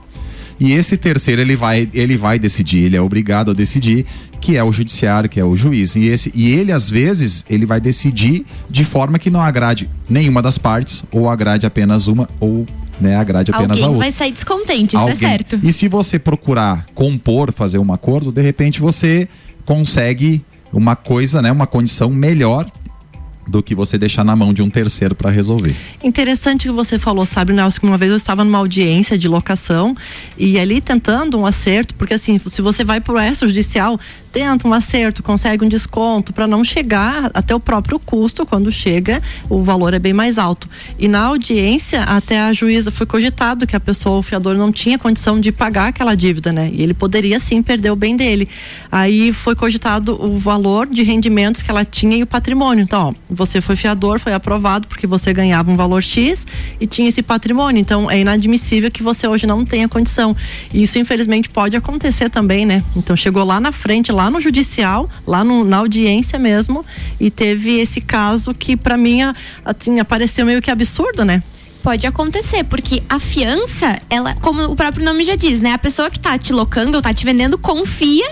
[0.59, 4.07] E esse terceiro ele vai, ele vai decidir, ele é obrigado a decidir,
[4.40, 5.97] que é o judiciário, que é o juiz.
[5.97, 10.40] E, esse, e ele, às vezes, ele vai decidir de forma que não agrade nenhuma
[10.40, 12.66] das partes, ou agrade apenas uma, ou
[13.01, 13.99] né, agrade apenas a Alguém outra.
[13.99, 15.16] vai sair descontente, isso é Alguém.
[15.16, 15.61] certo.
[15.62, 19.29] E se você procurar compor, fazer um acordo, de repente você
[19.64, 20.42] consegue
[20.73, 22.71] uma coisa, né, uma condição melhor
[23.46, 25.74] do que você deixar na mão de um terceiro para resolver.
[26.02, 29.94] Interessante que você falou, sabe, Nelson, que uma vez eu estava numa audiência de locação
[30.37, 33.98] e ali tentando um acerto, porque assim, se você vai pro extrajudicial,
[34.37, 39.22] tenta um acerto, consegue um desconto para não chegar até o próprio custo, quando chega,
[39.49, 40.68] o valor é bem mais alto.
[40.99, 44.99] E na audiência, até a juíza foi cogitado que a pessoa, o fiador, não tinha
[44.99, 46.70] condição de pagar aquela dívida, né?
[46.70, 48.46] E ele poderia sim perder o bem dele.
[48.92, 52.83] Aí foi cogitado o valor de rendimentos que ela tinha e o patrimônio.
[52.83, 56.46] Então, ó, você foi fiador, foi aprovado porque você ganhava um valor X
[56.79, 57.81] e tinha esse patrimônio.
[57.81, 60.37] Então, é inadmissível que você hoje não tenha condição.
[60.75, 62.85] E isso, infelizmente, pode acontecer também, né?
[62.94, 66.84] Então, chegou lá na frente, lá no judicial, lá no- na audiência mesmo,
[67.18, 69.20] e teve esse caso que, para mim,
[69.64, 71.42] assim, apareceu meio que absurdo, né?
[71.82, 75.72] Pode acontecer, porque a fiança, ela, como o próprio nome já diz, né?
[75.72, 78.28] A pessoa que tá te locando ou tá te vendendo confia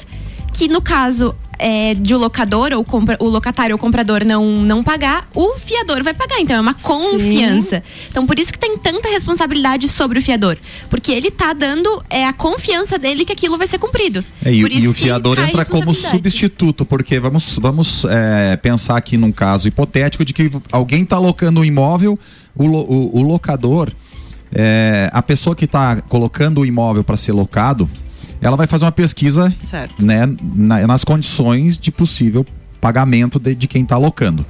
[0.53, 4.83] que no caso é, de o locador ou compra, o locatário ou comprador não, não
[4.83, 6.41] pagar, o fiador vai pagar.
[6.41, 7.83] Então é uma confiança.
[8.11, 10.57] Então por isso que tem tanta responsabilidade sobre o fiador.
[10.89, 14.25] Porque ele tá dando é, a confiança dele que aquilo vai ser cumprido.
[14.45, 18.57] É, e, por e isso o que fiador entra como substituto, porque vamos, vamos é,
[18.57, 22.19] pensar aqui num caso hipotético de que alguém está locando um imóvel,
[22.55, 23.91] o, o- o locador,
[24.53, 27.89] é, a pessoa que está colocando o imóvel para ser locado,
[28.45, 30.05] ela vai fazer uma pesquisa Certo.
[30.05, 32.45] né, na- nas condições de possível
[32.81, 34.45] pagamento de, de quem está alocando,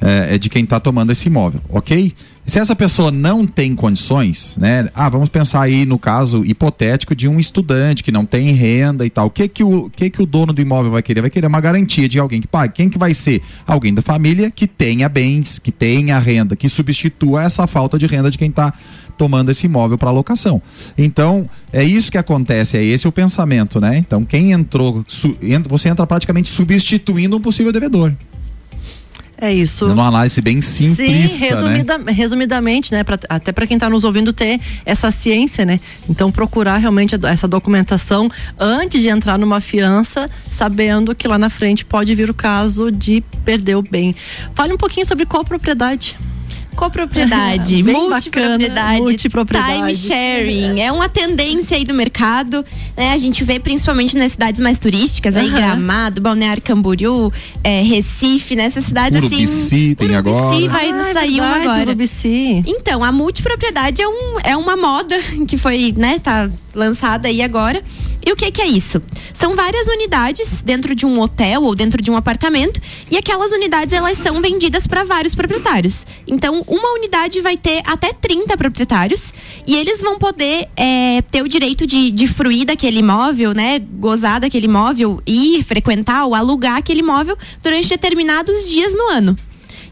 [0.00, 2.14] é, é de quem está tomando esse imóvel, ok?
[2.46, 4.88] Se essa pessoa não tem condições, né?
[4.94, 9.10] Ah, vamos pensar aí no caso hipotético de um estudante que não tem renda e
[9.10, 9.26] tal.
[9.26, 11.22] O que que o, o que que o dono do imóvel vai querer?
[11.22, 12.72] Vai querer uma garantia de alguém que pague.
[12.74, 13.42] Quem que vai ser?
[13.66, 18.30] Alguém da família que tenha bens, que tenha renda, que substitua essa falta de renda
[18.30, 18.72] de quem está
[19.16, 20.60] tomando esse imóvel para locação.
[20.96, 23.98] Então, é isso que acontece, é esse o pensamento, né?
[23.98, 25.04] Então, quem entrou,
[25.68, 28.12] você entra praticamente substituindo um possível devedor.
[29.38, 29.86] É isso.
[29.86, 31.48] Numa análise bem simplista, Sim, né?
[31.50, 33.04] resumida, resumidamente, né?
[33.04, 35.78] pra- até para quem está nos ouvindo ter essa ciência, né?
[36.08, 41.84] Então procurar realmente essa documentação antes de entrar numa fiança, sabendo que lá na frente
[41.84, 44.16] pode vir o caso de perder o bem.
[44.54, 46.16] Fale um pouquinho sobre copropriedade.
[46.76, 49.76] Copropriedade, multipropriedade, multipropriedade.
[49.76, 52.64] time sharing, é uma tendência aí do mercado,
[52.96, 53.12] né?
[53.12, 55.56] A gente vê principalmente nas cidades mais turísticas, aí Aham.
[55.56, 57.32] Gramado, Balneário Camboriú,
[57.64, 59.94] é, Recife, nessas cidades Urubici assim.
[59.94, 60.36] tem agora.
[60.46, 61.88] Urubici vai Ah, é sair uma verdade, agora.
[61.90, 62.62] Urubici.
[62.66, 65.16] Então, a multipropriedade é, um, é uma moda
[65.48, 67.82] que foi, né, tá lançada aí agora.
[68.24, 69.00] E o que que é isso?
[69.32, 73.94] São várias unidades dentro de um hotel ou dentro de um apartamento e aquelas unidades
[73.94, 76.04] elas são vendidas para vários proprietários.
[76.26, 79.32] Então, uma unidade vai ter até 30 proprietários
[79.66, 84.40] e eles vão poder é, ter o direito de, de fruir daquele imóvel, né, gozar
[84.40, 89.36] daquele imóvel e frequentar ou alugar aquele imóvel durante determinados dias no ano.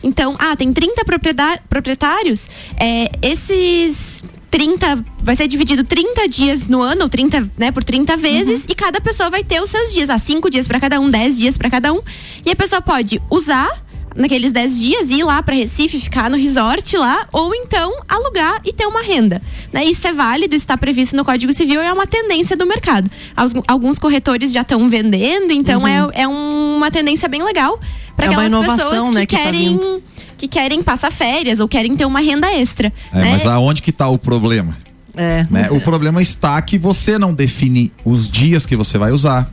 [0.03, 2.47] Então, ah, tem 30 propriedá- proprietários,
[2.79, 8.17] é, esses 30, vai ser dividido 30 dias no ano, ou 30, né, por 30
[8.17, 11.11] vezes, e cada pessoa vai ter os seus dias, ah, 5 dias para cada um,
[11.11, 12.01] 10 dias para cada um.
[12.45, 13.84] E a pessoa pode usar
[14.15, 18.73] naqueles 10 dias ir lá para Recife, ficar no resort lá, ou então alugar e
[18.73, 19.41] ter uma renda.
[19.73, 19.85] Né?
[19.85, 23.11] Isso é válido, está previsto no Código Civil e é uma tendência do mercado.
[23.37, 27.79] Algu- Alguns corretores já estão vendendo, então é, é uma tendência bem legal
[28.17, 30.03] para É aquelas inovação, pessoas que né, que tá querem vindo.
[30.39, 32.93] que querem passar férias ou querem ter uma renda extra.
[33.13, 33.31] É, né?
[33.33, 34.77] Mas aonde que está o problema?
[35.17, 35.47] É.
[35.51, 35.69] né?
[35.71, 39.49] O problema está que você não define os dias que você vai usar,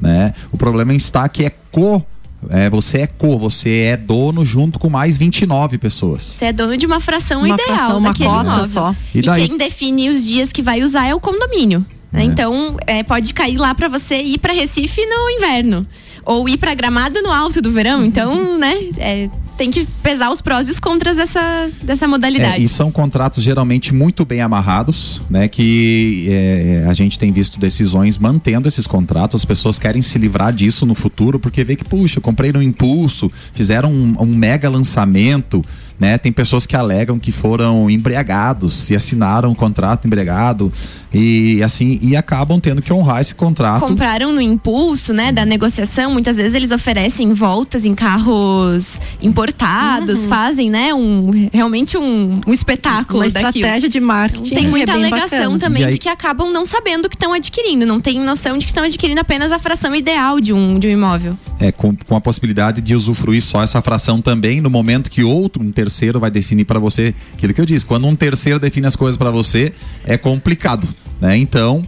[0.00, 0.34] né?
[0.52, 2.04] O problema está que é co,
[2.50, 6.22] é, você é co, você é dono junto com mais 29 pessoas.
[6.22, 8.64] Você é dono de uma fração Uma ideal fração, uma daquele cota imóvel.
[8.66, 8.94] só.
[9.14, 9.48] E E, daí?
[9.48, 11.84] quem define os dias que vai usar é o condomínio.
[12.12, 12.22] né?
[12.22, 12.24] É.
[12.24, 15.86] Então, é, pode cair lá para você ir para Recife no inverno.
[16.24, 18.04] Ou ir para Gramado no alto do verão.
[18.04, 18.74] Então, né?
[18.98, 22.56] é, tem que pesar os prós e os contras dessa, dessa modalidade.
[22.56, 25.48] É, e são contratos geralmente muito bem amarrados, né?
[25.48, 29.40] Que é, a gente tem visto decisões mantendo esses contratos.
[29.40, 33.30] As pessoas querem se livrar disso no futuro porque vê que, puxa, comprei no impulso,
[33.54, 35.64] fizeram um, um mega lançamento.
[35.98, 36.18] Né?
[36.18, 40.70] Tem pessoas que alegam que foram embriagados e assinaram um contrato embriagado
[41.12, 43.80] e assim e acabam tendo que honrar esse contrato.
[43.80, 50.70] compraram no impulso, né, da negociação, muitas vezes eles oferecem voltas em carros importados, fazem,
[50.70, 53.48] né, um realmente um, um espetáculo Uma daquilo.
[53.48, 54.54] estratégia de marketing.
[54.54, 55.58] Tem que muita é alegação bacana.
[55.58, 58.66] também aí- de que acabam não sabendo o que estão adquirindo, não tem noção de
[58.66, 61.38] que estão adquirindo apenas a fração ideal de um, de um imóvel.
[61.58, 65.62] É, com, com a possibilidade de usufruir só essa fração também no momento que outro,
[65.62, 67.86] um terceiro, vai definir para você aquilo que eu disse.
[67.86, 69.72] Quando um terceiro define as coisas para você,
[70.04, 70.86] é complicado,
[71.20, 71.36] né?
[71.36, 71.84] Então,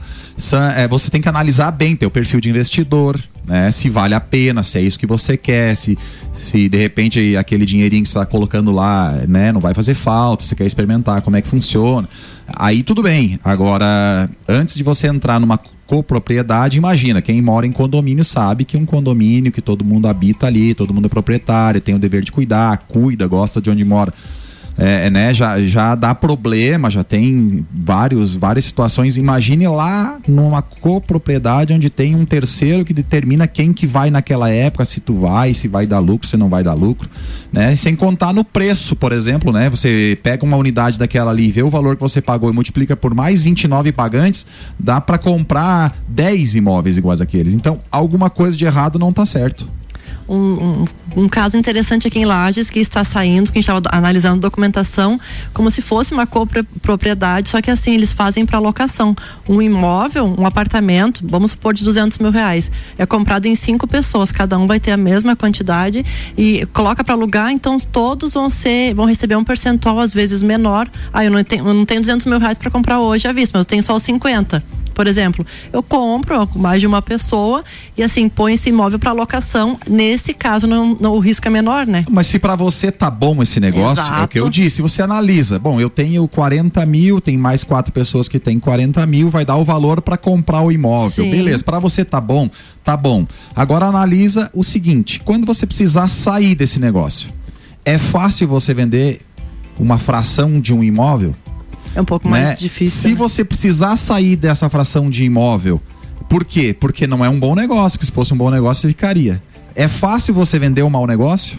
[0.76, 3.70] é, você tem que analisar bem teu perfil de investidor, né?
[3.70, 5.98] Se vale a pena, se é isso que você quer, se,
[6.34, 10.44] se de repente aquele dinheirinho que você está colocando lá, né, não vai fazer falta,
[10.44, 12.06] você quer experimentar como é que funciona.
[12.46, 13.40] Aí tudo bem.
[13.42, 18.84] Agora, antes de você entrar numa copropriedade, imagina, quem mora em condomínio sabe que um
[18.84, 22.84] condomínio que todo mundo habita ali, todo mundo é proprietário, tem o dever de cuidar,
[22.86, 24.12] cuida, gosta de onde mora.
[24.78, 29.16] É, é, né, já, já dá problema, já tem vários, várias situações.
[29.16, 34.84] Imagine lá numa copropriedade onde tem um terceiro que determina quem que vai naquela época,
[34.84, 37.08] se tu vai, se vai dar lucro, se não vai dar lucro,
[37.52, 37.74] né?
[37.74, 39.68] Sem contar no preço, por exemplo, né?
[39.68, 43.12] Você pega uma unidade daquela ali, vê o valor que você pagou e multiplica por
[43.12, 44.46] mais 29 pagantes,
[44.78, 47.52] dá para comprar 10 imóveis iguais àqueles.
[47.52, 49.68] Então, alguma coisa de errado não tá certo.
[50.28, 50.84] Um, um-
[51.16, 55.18] um caso interessante aqui em Lages que está saindo, que a gente estava analisando documentação,
[55.54, 59.16] como se fosse uma copropriedade, só que assim, eles fazem para locação.
[59.48, 64.30] Um imóvel, um apartamento, vamos supor de 200 mil reais, é comprado em cinco pessoas,
[64.30, 66.04] cada um vai ter a mesma quantidade
[66.36, 70.88] e coloca para alugar, então todos vão ser, vão receber um percentual às vezes menor.
[71.12, 73.56] Ah, eu não tenho, eu não tenho 200 mil reais para comprar hoje à vista,
[73.58, 74.62] mas eu tenho só os 50
[74.98, 77.62] por exemplo, eu compro com mais de uma pessoa
[77.96, 79.78] e assim põe esse imóvel para locação.
[79.88, 82.04] Nesse caso, não, não- o risco é menor, né?
[82.10, 84.28] Mas se para você tá bom esse negócio, é o Exato.
[84.28, 85.56] que eu disse, você analisa.
[85.56, 89.54] Bom, eu tenho 40 mil, tem mais quatro pessoas que têm 40 mil, vai dar
[89.54, 91.10] o valor para comprar o imóvel.
[91.24, 91.30] Sim.
[91.30, 92.50] Beleza, para você tá bom?
[92.82, 93.24] Tá bom.
[93.54, 97.28] Agora analisa o seguinte: quando você precisar sair desse negócio,
[97.84, 99.20] é fácil você vender
[99.78, 101.36] uma fração de um imóvel?
[101.98, 102.44] É um pouco né?
[102.44, 103.02] mais difícil.
[103.02, 103.14] Se né?
[103.16, 105.82] você precisar sair dessa fração de imóvel,
[106.28, 106.72] por quê?
[106.72, 109.42] Porque não é um bom negócio, porque se fosse um bom negócio, você ficaria.
[109.74, 111.58] É fácil você vender um mau negócio?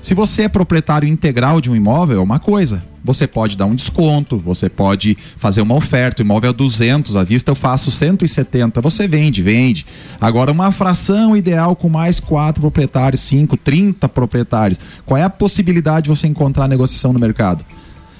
[0.00, 2.82] Se você é proprietário integral de um imóvel, é uma coisa.
[3.04, 7.22] Você pode dar um desconto, você pode fazer uma oferta, o imóvel é 200, à
[7.22, 9.84] vista eu faço 170, você vende, vende.
[10.18, 14.80] Agora uma fração ideal com mais quatro proprietários, cinco, 30 proprietários.
[15.04, 17.62] Qual é a possibilidade de você encontrar negociação no mercado?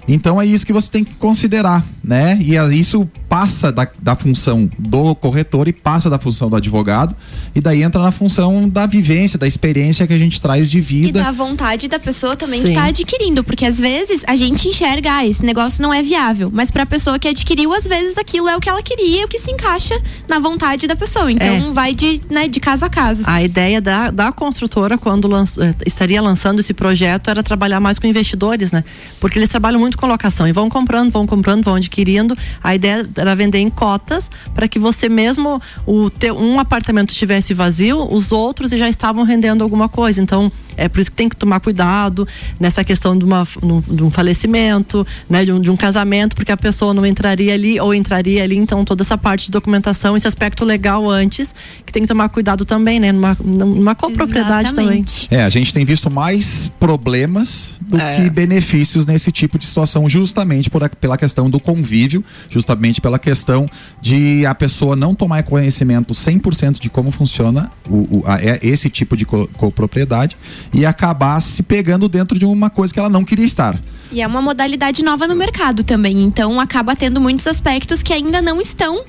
[0.09, 2.39] Então é isso que você tem que considerar, né?
[2.41, 7.15] E a- isso passa da, da função do corretor e passa da função do advogado
[7.55, 10.81] e daí entra na função da vivência, da experiência que a gente traz de E
[10.81, 11.23] vida.
[11.23, 12.69] da vontade da pessoa também Sim.
[12.69, 16.51] que tá adquirindo, porque às vezes a gente enxerga, ah, esse negócio não é viável,
[16.53, 19.29] mas pra pessoa que adquiriu, às vezes aquilo é o que ela queria, e o
[19.29, 21.31] que se encaixa na vontade da pessoa.
[21.33, 21.71] Então É.
[21.73, 23.25] vai de, né, de casa a casa.
[23.27, 27.99] A ideia da, da construtora, quando lanç- eh, estaria lançando esse projeto, era trabalhar mais
[27.99, 28.85] com investidores, né?
[29.21, 32.37] Porque eles trabalham muito com locação e vão comprando, vão comprando, vão adquirindo.
[32.63, 37.55] A ideia era vender em cotas para que você mesmo, o teu, um apartamento estivesse
[37.55, 40.21] vazio, os outros já estavam rendendo alguma coisa.
[40.21, 42.27] Então, é por isso que tem que tomar cuidado
[42.61, 43.47] nessa questão de, uma,
[43.91, 47.81] de um falecimento, né, de um, de um casamento, porque a pessoa não entraria ali
[47.81, 48.57] ou entraria ali.
[48.57, 51.55] Então, toda essa parte de documentação, esse aspecto legal antes,
[51.85, 53.13] que tem que tomar cuidado também, né?
[53.13, 55.01] Numa, numa copropriedade também.
[55.01, 55.29] Exatamente.
[55.31, 58.17] É, a gente tem visto mais problemas do É.
[58.23, 63.19] que benefícios nesse tipo de situação, justamente por, a- pela questão do convívio, justamente pela
[63.19, 63.69] questão
[64.03, 68.89] de a pessoa não tomar conhecimento 100% de como funciona o, o- a- é esse
[68.91, 70.37] tipo de co- copropriedade
[70.73, 73.79] e acabar se pegando dentro de uma coisa que ela não queria estar.
[74.13, 76.23] E é uma modalidade nova no mercado também.
[76.23, 79.05] Então acaba tendo muitos aspectos que ainda não estão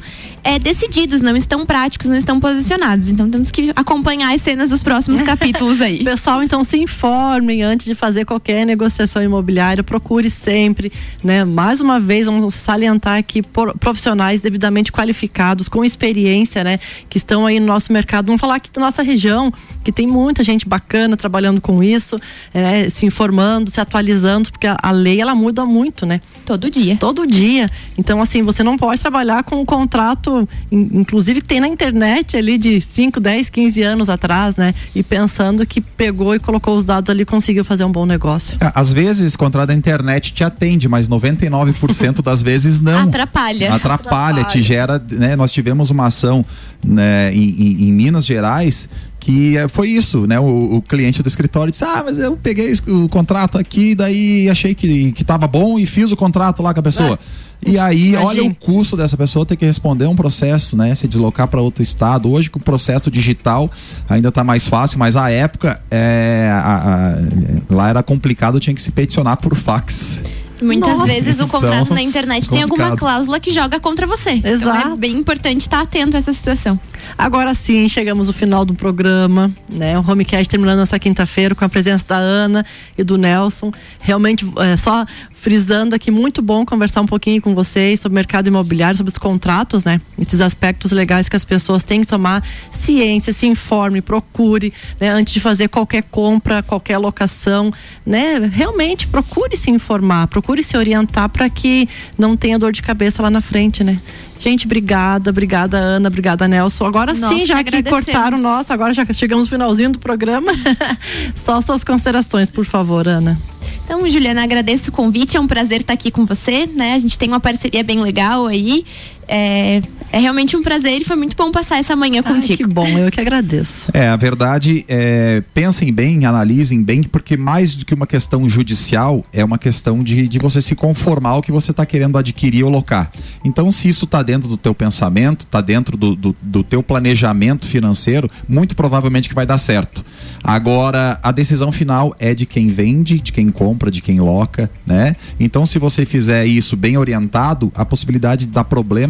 [0.48, 3.10] é, decididos, não estão práticos, não estão posicionados.
[3.10, 6.06] Então temos que acompanhar as cenas dos próximos capítulos aí.
[6.06, 10.90] Pessoal, então se informem antes de fazer qualquer negociação imobiliária, procure sempre,
[11.22, 11.44] né?
[11.44, 13.42] Mais uma vez, vamos salientar aqui
[13.78, 16.80] profissionais devidamente qualificados, com experiência, né?
[17.10, 18.28] Que estão aí no nosso mercado.
[18.28, 19.52] Vamos falar aqui da nossa região,
[19.84, 22.18] que tem muita gente bacana trabalhando com isso,
[22.54, 22.88] né?
[22.90, 26.22] se informando, se atualizando, porque a, a lei ela muda muito, né?
[26.46, 26.96] Todo dia.
[26.98, 27.70] Todo dia.
[27.98, 30.37] Então, assim, você não pode trabalhar com um contrato,
[30.72, 34.74] in- inclusive que tem na internet ali de 5, 10, 15 anos atrás, né?
[34.94, 38.58] E pensando que pegou e colocou os dados ali e conseguiu fazer um bom negócio.
[38.62, 43.08] É, Às vezes, contrato da internet te atende, mas 99% das vezes não.
[43.08, 43.74] Atrapalha.
[43.74, 45.02] Atrapalha, te gera.
[45.10, 46.46] Né, nós tivemos uma ação
[46.84, 48.90] né, em, em- em Minas Gerais
[49.28, 50.40] que eh, foi isso, né?
[50.40, 54.74] O, o cliente do escritório disse: Ah, mas eu peguei o contrato aqui, daí achei
[54.74, 57.20] que, que tava bom e fiz o contrato lá com a pessoa.
[57.66, 58.26] E aí, Imagine.
[58.26, 60.96] olha o custo dessa pessoa ter que responder um processo, né?
[60.96, 62.32] Se deslocar para outro estado.
[62.32, 63.70] Hoje, com o processo digital,
[64.08, 68.82] ainda tá mais fácil, mas a época é, a- a- lá era complicado, tinha que
[68.82, 70.22] se peticionar por fax.
[70.62, 73.00] Muitas Nossa, vezes o contrato então, na internet tem alguma complicado.
[73.00, 74.32] cláusula que joga contra você.
[74.32, 74.88] Então Exato.
[74.94, 76.80] é bem importante estar atento a essa situação.
[77.16, 79.98] Agora sim, chegamos ao final do programa, né?
[80.00, 82.66] O Homecast terminando nessa quinta-feira com a presença da Ana
[82.98, 83.72] e do Nelson.
[84.00, 88.48] Realmente, é, só frisando aqui, muito bom conversar um pouquinho com vocês sobre o mercado
[88.48, 90.02] imobiliário, sobre os contratos, né?
[90.20, 95.10] Esses aspectos legais que as pessoas têm que tomar ciência, se informe, procure, né?
[95.10, 97.72] Antes de fazer qualquer compra, qualquer locação,
[98.06, 98.40] né?
[98.52, 101.88] Realmente procure se informar, procure se orientar para que
[102.18, 104.00] não tenha dor de cabeça lá na frente, né?
[104.40, 106.86] Gente, obrigada, obrigada Ana, obrigada Nelson.
[106.86, 110.52] Agora Nós sim, já que cortaram nós, agora já chegamos no finalzinho do programa.
[111.36, 113.40] Só suas considerações, por favor, Ana.
[113.84, 116.94] Então, Juliana, agradeço o convite, é um prazer estar aqui com você, né?
[116.96, 118.86] A gente tem uma parceria bem legal aí.
[119.28, 122.58] É, é realmente um prazer e foi muito bom passar essa manhã Ai, contigo.
[122.58, 123.92] que bom, eu que agradeço.
[123.94, 129.26] É, a verdade é, pensem bem, analisem bem, porque mais do que uma questão judicial,
[129.34, 132.70] é uma questão de, de você se conformar ao que você está querendo adquirir ou
[132.70, 133.12] locar.
[133.44, 137.68] Então, se isso está dentro do teu pensamento, está dentro do, do, do teu planejamento
[137.68, 140.04] financeiro, muito provavelmente que vai dar certo.
[140.44, 145.16] Agora, a decisão final é de quem vende, de quem compra, de quem loca, né?
[145.40, 148.64] Então, se você fizer isso bem orientado, a possibilidade de dar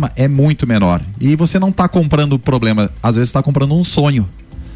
[0.08, 1.02] problema é muito menor.
[1.20, 4.28] E você não está comprando o problema, às vezes está comprando um sonho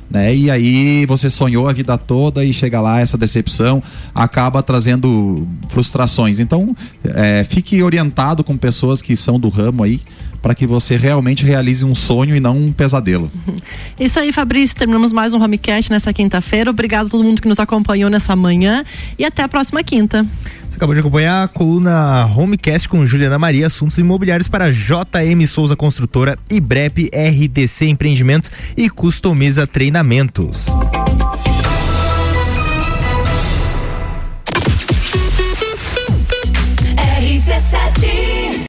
[0.10, 0.36] né?
[0.36, 3.82] E aí você sonhou a vida toda e chega lá essa decepção
[4.14, 6.38] acaba trazendo frustrações.
[6.38, 6.76] Então
[7.06, 10.02] é, fique orientado com pessoas que são do ramo aí
[10.42, 13.32] para que você realmente realize um sonho e não um pesadelo.
[14.00, 14.76] Isso aí, Fabrício.
[14.76, 16.70] Terminamos mais um Homecast nessa quinta-feira.
[16.70, 18.84] Obrigado a todo mundo que nos acompanhou nessa manhã
[19.18, 20.26] e até a próxima quinta.
[20.70, 25.76] Você acabou de acompanhar a coluna Homecast com Juliana Maria, assuntos imobiliários para JM Souza
[25.76, 30.68] Construtora, IBREP, RDC Empreendimentos e Customiza Treinamentos.